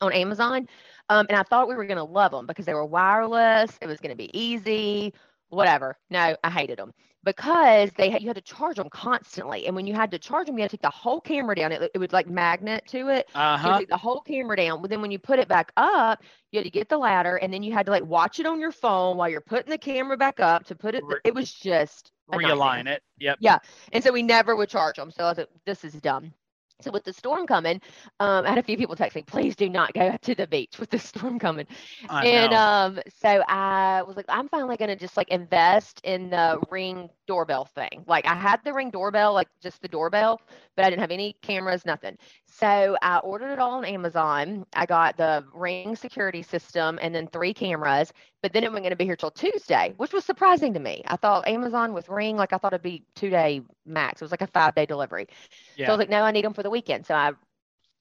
[0.00, 0.68] on Amazon.
[1.08, 3.76] Um, and I thought we were going to love them because they were wireless.
[3.80, 5.14] It was going to be easy,
[5.48, 5.96] whatever.
[6.10, 6.92] No, I hated them
[7.24, 9.66] because they had, you had to charge them constantly.
[9.66, 11.72] And when you had to charge them, you had to take the whole camera down.
[11.72, 13.28] It, it would like magnet to it.
[13.56, 14.80] You had to uh-huh take the whole camera down.
[14.80, 17.52] But then when you put it back up, you had to get the ladder and
[17.52, 20.16] then you had to like watch it on your phone while you're putting the camera
[20.16, 21.04] back up to put it.
[21.24, 23.58] It was just realign it yep Yeah.
[23.92, 25.10] And so we never would charge them.
[25.10, 26.32] So I was like, this is dumb.
[26.80, 27.80] So with the storm coming,
[28.20, 30.78] um, I had a few people text me, please do not go to the beach
[30.78, 31.66] with the storm coming.
[32.08, 36.60] I and um, so I was like, I'm finally gonna just like invest in the
[36.70, 38.04] ring doorbell thing.
[38.06, 40.40] Like I had the ring doorbell, like just the doorbell,
[40.76, 42.16] but I didn't have any cameras, nothing.
[42.46, 44.66] So I ordered it all on Amazon.
[44.74, 48.96] I got the ring security system and then three cameras, but then it wasn't gonna
[48.96, 51.02] be here till Tuesday, which was surprising to me.
[51.06, 54.20] I thought Amazon with ring, like I thought it'd be two day max.
[54.20, 55.28] It was like a five day delivery.
[55.76, 57.06] So I was like, no, I need them for the weekend.
[57.06, 57.32] So I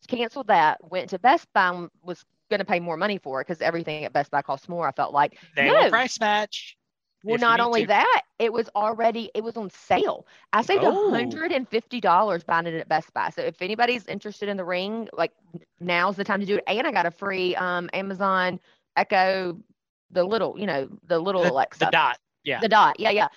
[0.07, 3.47] canceled that, went to Best Buy and was going to pay more money for it
[3.47, 4.87] because everything at Best Buy costs more.
[4.87, 5.89] I felt like, they no.
[5.89, 6.77] price match
[7.23, 7.87] well, if not only to.
[7.87, 10.25] that, it was already, it was on sale.
[10.53, 11.11] I saved Oh.
[11.11, 13.29] $150 buying it at Best Buy.
[13.29, 15.33] So if anybody's interested in the ring, like
[15.79, 16.63] now's the time to do it.
[16.67, 18.59] And I got a free um, Amazon
[18.95, 19.59] Echo,
[20.11, 21.79] the little, you know, the little the, Alexa.
[21.79, 22.99] the dot yeah The dot.
[22.99, 23.27] Yeah, yeah.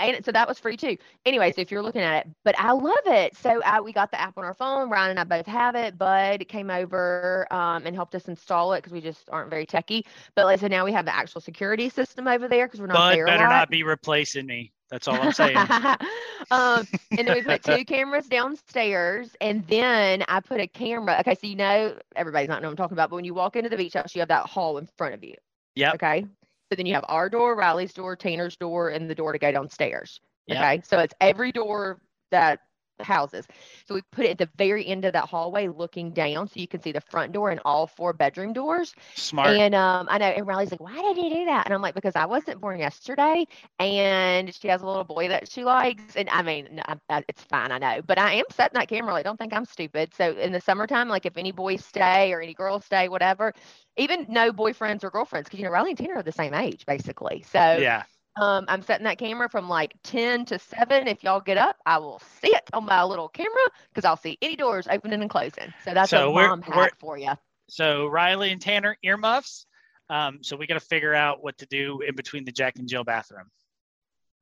[0.00, 0.96] And so that was free too.
[1.24, 3.36] Anyway, so if you're looking at it, but I love it.
[3.36, 4.90] So I, we got the app on our phone.
[4.90, 5.96] Ryan and I both have it.
[5.96, 10.04] Bud came over um, and helped us install it because we just aren't very techy.
[10.34, 12.96] But like, so now we have the actual security system over there because we're not
[12.96, 15.56] bud there better not be replacing me that's all i'm saying
[16.50, 16.86] um,
[17.16, 21.16] and then we put two cameras downstairs, and then I put a camera.
[21.20, 23.56] Okay, so you know everybody's not know what I'm talking about, but when you walk
[23.56, 25.34] into the beach house, you have that hall in front of you.
[25.76, 25.94] Yep.
[25.96, 26.26] Okay.
[26.70, 29.52] So then you have our door, Riley's door, Tanner's door, and the door to go
[29.52, 30.20] downstairs.
[30.46, 30.58] Yep.
[30.58, 30.82] Okay.
[30.84, 32.00] So it's every door
[32.30, 32.60] that
[33.00, 33.46] houses.
[33.86, 36.68] So we put it at the very end of that hallway looking down so you
[36.68, 38.94] can see the front door and all four bedroom doors.
[39.14, 41.66] smart And um, I know, and Riley's like, why did you do that?
[41.66, 43.46] And I'm like, because I wasn't born yesterday,
[43.78, 46.16] and she has a little boy that she likes.
[46.16, 48.88] And I mean, no, I, I, it's fine, I know, but I am setting that
[48.88, 49.12] camera.
[49.12, 50.14] Like, don't think I'm stupid.
[50.14, 53.52] So in the summertime, like if any boys stay or any girls stay, whatever,
[53.96, 56.86] even no boyfriends or girlfriends, because you know Riley and Tanner are the same age
[56.86, 57.44] basically.
[57.50, 58.04] So yeah
[58.36, 61.06] Um, I'm setting that camera from like 10 to 7.
[61.06, 63.52] If y'all get up, I will see it on my little camera
[63.90, 65.72] because I'll see any doors opening and closing.
[65.84, 67.32] So that's So a we're- mom we're- hack for you.
[67.68, 69.66] So Riley and Tanner earmuffs.
[70.10, 72.86] Um, so we got to figure out what to do in between the Jack and
[72.88, 73.50] Jill bathroom.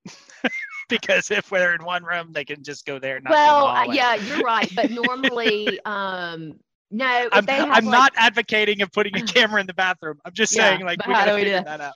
[0.89, 3.17] because if they're in one room, they can just go there.
[3.17, 4.69] And not go the Well, yeah, you're right.
[4.75, 6.59] But normally, um,
[6.93, 10.21] no, I'm, they have I'm like, not advocating of putting a camera in the bathroom.
[10.25, 11.95] I'm just Yeah, saying, like, we how do we do figure that out.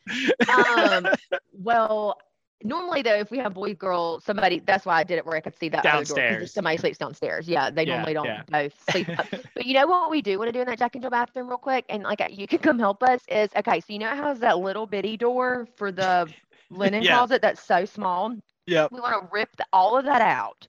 [0.49, 1.11] um,
[1.53, 2.19] well,
[2.65, 5.41] normally though, if we have boy girl, somebody that's why I did it where I
[5.41, 6.53] could see that other door, Downstairs.
[6.53, 7.49] somebody sleeps downstairs.
[7.49, 8.43] Yeah, they Yeah, normally don't yeah.
[8.51, 9.09] both sleep.
[9.19, 9.27] up.
[9.55, 11.49] but you know what we do want to do in that Jack and Jill bathroom
[11.49, 13.81] real quick, and like you can come help us is okay.
[13.81, 16.29] So you know has that little bitty door for the
[16.71, 17.19] linen Yeah.
[17.19, 18.35] closet that's so small.
[18.67, 18.89] Yeah.
[18.91, 20.67] We want to rip the, all of that out.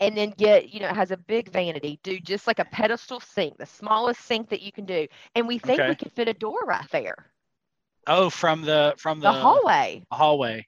[0.00, 1.98] And then get, you know, it has a big vanity.
[2.04, 5.06] Do just like a pedestal sink, the smallest sink that you can do.
[5.34, 5.88] And we think Okay.
[5.88, 7.32] we could fit a door right there,
[8.06, 10.04] Oh, from the from the the, hallway.
[10.12, 10.66] hallway.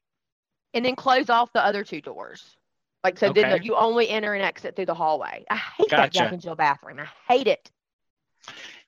[0.74, 2.56] and then close off the other two doors.
[3.04, 3.64] Like so, then Okay.
[3.64, 5.44] you only enter and exit through the hallway.
[5.48, 6.34] I hate that Jack Gotcha.
[6.34, 6.98] and Jill bathroom.
[7.00, 7.70] I hate it.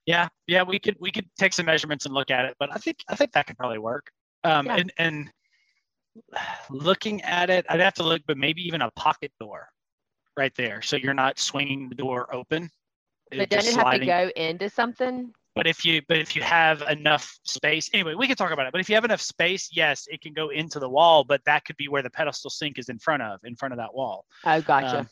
[0.06, 2.76] Yeah, yeah, we could we could take some measurements and look at it, but I
[2.78, 4.10] think I think that could probably work.
[4.42, 4.76] Um, Yeah.
[4.76, 5.32] and and
[6.70, 9.68] looking at it, I'd have to look, but maybe even a pocket door,
[10.36, 12.70] right there, so you're not swinging the door open.
[13.30, 15.32] But It doesn't it have to go into something?
[15.54, 18.72] But if you but if you have enough space, anyway, we can talk about it.
[18.72, 21.64] But if you have enough space, yes, it can go into the wall, but that
[21.66, 24.24] could be where the pedestal sink is in front of, in front of that wall.
[24.44, 25.00] Oh, gotcha.
[25.00, 25.08] Um,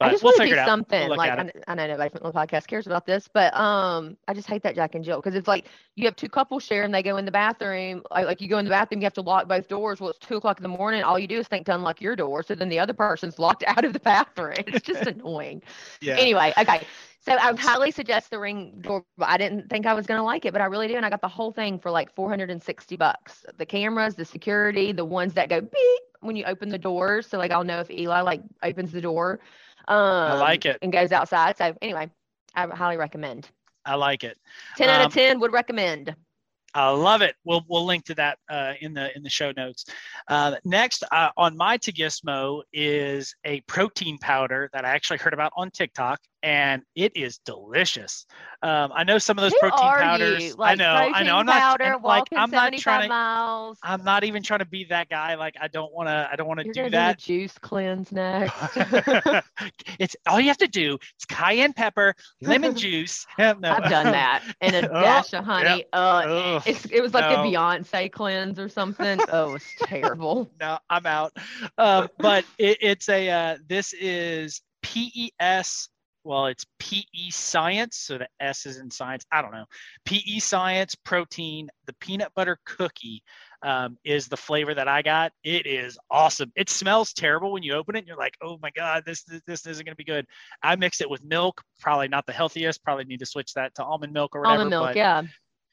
[0.00, 0.56] I just we'll want to do it.
[0.56, 4.16] We'll something like I, I know nobody from the podcast cares about this, but um,
[4.26, 5.66] I just hate that Jack and Jill because it's like
[5.96, 8.02] you have two couples share and they go in the bathroom.
[8.10, 10.00] Like, like you go in the bathroom, you have to lock both doors.
[10.00, 11.02] Well, it's two o'clock in the morning.
[11.02, 13.64] All you do is think to unlock your door, so then the other person's locked
[13.66, 14.54] out of the bathroom.
[14.66, 15.62] It's just annoying.
[16.00, 16.16] Yeah.
[16.16, 16.86] Anyway, okay.
[17.24, 19.04] So I would highly suggest the ring doorbell.
[19.20, 21.20] I didn't think I was gonna like it, but I really do, and I got
[21.20, 23.46] the whole thing for like 460 bucks.
[23.58, 27.28] The cameras, the security, the ones that go beep when you open the doors.
[27.28, 29.38] So like I'll know if Eli like opens the door.
[29.88, 30.78] Um, like it.
[30.82, 31.56] And goes outside.
[31.58, 32.10] So anyway,
[32.54, 33.48] I highly recommend.
[33.84, 34.38] I like it.
[34.76, 36.14] 10 out Um, of 10 would recommend.
[36.74, 37.34] I love it.
[37.44, 39.84] We'll we'll link to that uh, in the in the show notes.
[40.28, 45.52] Uh, next uh, on my Tagismo is a protein powder that I actually heard about
[45.54, 48.26] on TikTok, and it is delicious.
[48.62, 50.58] Um, I know some of those Who protein powders.
[50.58, 51.36] Like I know, I know.
[51.36, 53.08] I'm not powder, like I'm not trying to.
[53.08, 53.78] miles.
[53.82, 55.34] I'm not even trying to be that guy.
[55.34, 56.28] Like I don't want to.
[56.30, 57.18] I don't want to do that.
[57.18, 58.76] do juice cleanse next.
[59.98, 60.98] it's all you have to do.
[61.16, 63.26] It's cayenne pepper, lemon juice.
[63.38, 63.70] No.
[63.70, 65.84] I've done that and a Oh, dash of honey.
[65.92, 67.42] Uh, it was like No.
[67.42, 69.20] a Beyonce cleanse or something.
[69.30, 70.50] Oh, it's terrible.
[70.60, 71.32] no, I'm out.
[71.78, 75.88] Um, but it, it's a uh, this is PES.
[76.24, 79.24] Well, it's PE Science, so the S is in science.
[79.32, 79.64] I don't know.
[80.04, 81.68] PE Science protein.
[81.86, 83.22] The peanut butter cookie
[83.62, 85.32] um, is the flavor that I got.
[85.42, 86.52] It is awesome.
[86.54, 88.00] It smells terrible when you open it.
[88.00, 90.26] And you're like, oh my god, this this, this isn't going to be good.
[90.62, 91.62] I mixed it with milk.
[91.80, 92.84] Probably not the healthiest.
[92.84, 94.62] Probably need to switch that to almond milk or whatever.
[94.62, 95.22] Almond milk, but, yeah.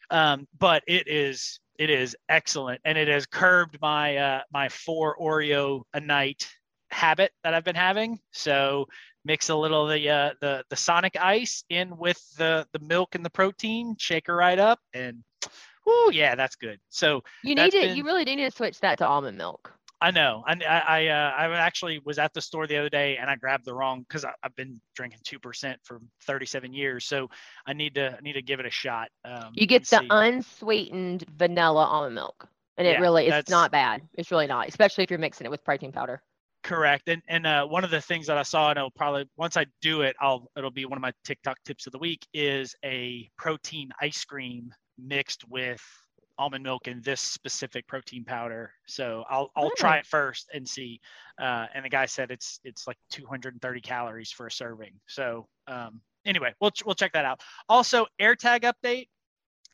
[0.09, 5.15] um, but it is it is excellent and it has curbed my uh, my four
[5.19, 6.47] oreo a night
[6.91, 8.87] habit that i've been having so
[9.25, 13.15] mix a little of the uh, the the sonic ice in with the the milk
[13.15, 15.23] and the protein shake her right up and
[15.87, 17.79] oh yeah that's good so You need to.
[17.79, 19.73] been- You really do need to switch that to almond milk.
[20.01, 23.17] i know i i I, uh, I actually was at the store the other day
[23.17, 27.29] and i grabbed the wrong because i've been drinking 2% for 37 years so
[27.65, 30.07] i need to I need to give it a shot um, You get the see.
[30.09, 32.47] unsweetened vanilla almond milk,
[32.77, 34.01] and it Yeah, really it's not bad.
[34.13, 36.21] It's really not, especially if you're mixing it with protein powder.
[36.63, 37.07] Correct.
[37.07, 39.65] And and uh, one of the things that I saw, and it'll probably once I
[39.81, 43.29] do it, I'll it'll be one of my TikTok tips of the week is a
[43.37, 45.81] protein ice cream mixed with
[46.37, 48.73] almond milk and this specific protein powder.
[48.87, 50.99] So I'll I'll try it first and see.
[51.39, 54.93] Uh, and the guy said it's it's like 230 calories for a serving.
[55.07, 57.41] So um, anyway, we'll we'll check that out.
[57.69, 59.07] Also, AirTag update.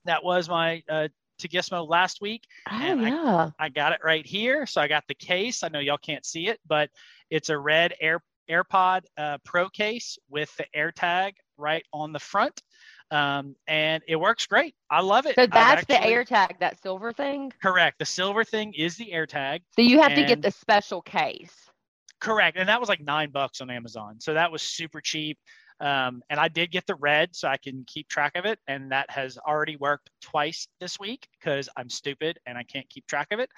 [0.05, 1.07] That was my uh,
[1.39, 2.43] Tagismo last week.
[2.69, 3.49] Oh And I- yeah.
[3.59, 4.65] I got it right here.
[4.65, 5.63] So I got the case.
[5.63, 6.89] I know y'all can't see it, but
[7.29, 12.61] it's a red Air AirPod uh, Pro case with the AirTag right on the front,
[13.09, 14.75] um, and it works great.
[14.89, 15.33] I love it.
[15.33, 17.51] So that's the AirTag, that silver thing.
[17.59, 17.97] Correct.
[17.97, 19.61] The silver thing is the AirTag.
[19.75, 21.53] So you have to get the special case.
[22.19, 22.55] Correct.
[22.57, 24.19] And that was like nine bucks on Amazon.
[24.19, 25.39] So that was super cheap.
[25.79, 28.59] Um, and I did get the red so I can keep track of it.
[28.67, 33.05] And that has already worked twice this week because I'm stupid and I can't keep
[33.07, 33.49] track of it.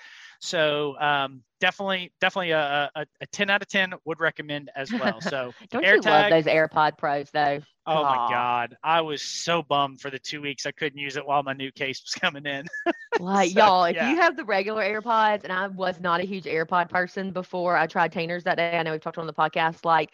[0.41, 5.21] So um, definitely, definitely a, a, a, 10 out of 10 would recommend as well.
[5.21, 7.59] So don't you love those AirPod Pros though?
[7.85, 8.75] Oh my God.
[8.83, 11.71] I was so bummed for the two weeks I couldn't use it while my new
[11.71, 12.65] case was coming in.
[13.19, 14.09] like so, y'all, if yeah.
[14.09, 17.87] you have the regular AirPods, and I was not a huge AirPod person before I
[17.87, 18.77] tried Tainer's that day.
[18.77, 20.11] I know we've talked on the podcast, like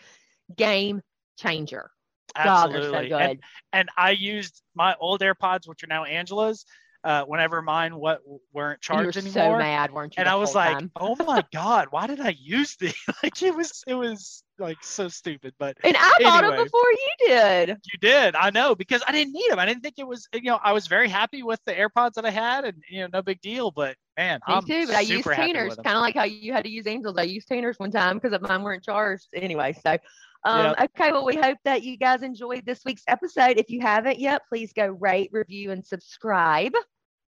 [0.55, 1.01] game
[1.38, 1.89] changer.
[2.36, 3.09] Absolutely.
[3.09, 3.39] God, so and,
[3.73, 6.65] and, I used my old AirPods, which are now Angela's.
[7.05, 8.21] Uh, whenever mine what
[8.53, 10.21] weren't charged you were anymore, so mad, weren't you?
[10.21, 10.89] And I was like, time?
[10.95, 12.95] "Oh my god, why did I use these?
[13.23, 16.91] like it was, it was like so stupid." But and I anyway, bought them before
[16.91, 17.69] you did.
[17.69, 19.59] You did, I know, because I didn't need them.
[19.59, 22.25] I didn't think it was, you know, I was very happy with the AirPods that
[22.25, 23.69] I had, and you know, no big deal.
[23.69, 24.88] But man, me I'm too.
[24.88, 27.17] But I used Tainer's, kind of like how you had to use Angels.
[27.17, 29.75] I used Tainer's one time because mine weren't charged anyway.
[29.84, 29.97] So
[30.45, 30.91] um, yep.
[30.97, 33.57] Okay, well, we hope that you guys enjoyed this week's episode.
[33.57, 36.73] If you haven't yet, please go rate, review, and subscribe.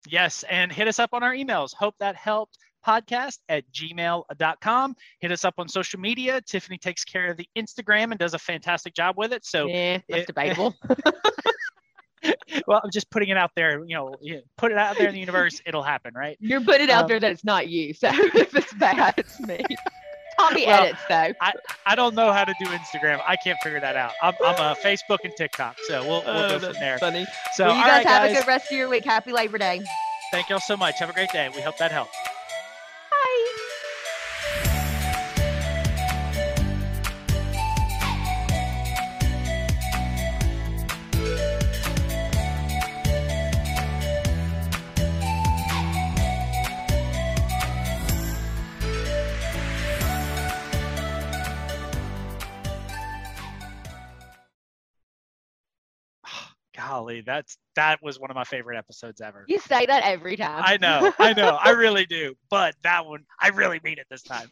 [0.08, 1.74] Yes, and hit us up on our emails.
[1.74, 4.96] Hope that helped podcast at gmail.com.
[5.20, 6.42] Hit us up on social media.
[6.42, 9.46] Tiffany takes care of the Instagram and does a fantastic job with it.
[9.46, 10.76] So yeah, that's it, debatable.
[12.68, 13.84] well, I'm just putting it out there.
[13.86, 14.16] You know,
[14.58, 15.62] put it out there in the universe.
[15.66, 16.38] It'll happen, right?
[16.40, 17.94] You're putting it out um, there that it's not you.
[17.94, 19.64] So if it's bad, it's me.
[20.38, 21.34] Tommy well, edits though.
[21.42, 21.54] I,
[21.86, 23.22] I don't know how to do Instagram.
[23.26, 24.12] I can't figure that out.
[24.22, 26.98] I'm, I'm a Facebook and TikTok, so we'll, we'll uh, go from there.
[27.00, 27.26] Funny.
[27.54, 28.32] So well, you guys right, have guys.
[28.32, 29.06] a good rest of your week.
[29.06, 29.82] Happy Labor Day.
[30.32, 31.00] Thank y'all so much.
[31.00, 31.50] Have a great day.
[31.56, 32.16] We hope that helped.
[56.96, 59.46] Golly, that's that was one of my favorite episodes ever.
[59.48, 60.64] You say that every time.
[60.66, 62.36] I know, I know, I really do.
[62.50, 64.52] But that one, I really mean it this time.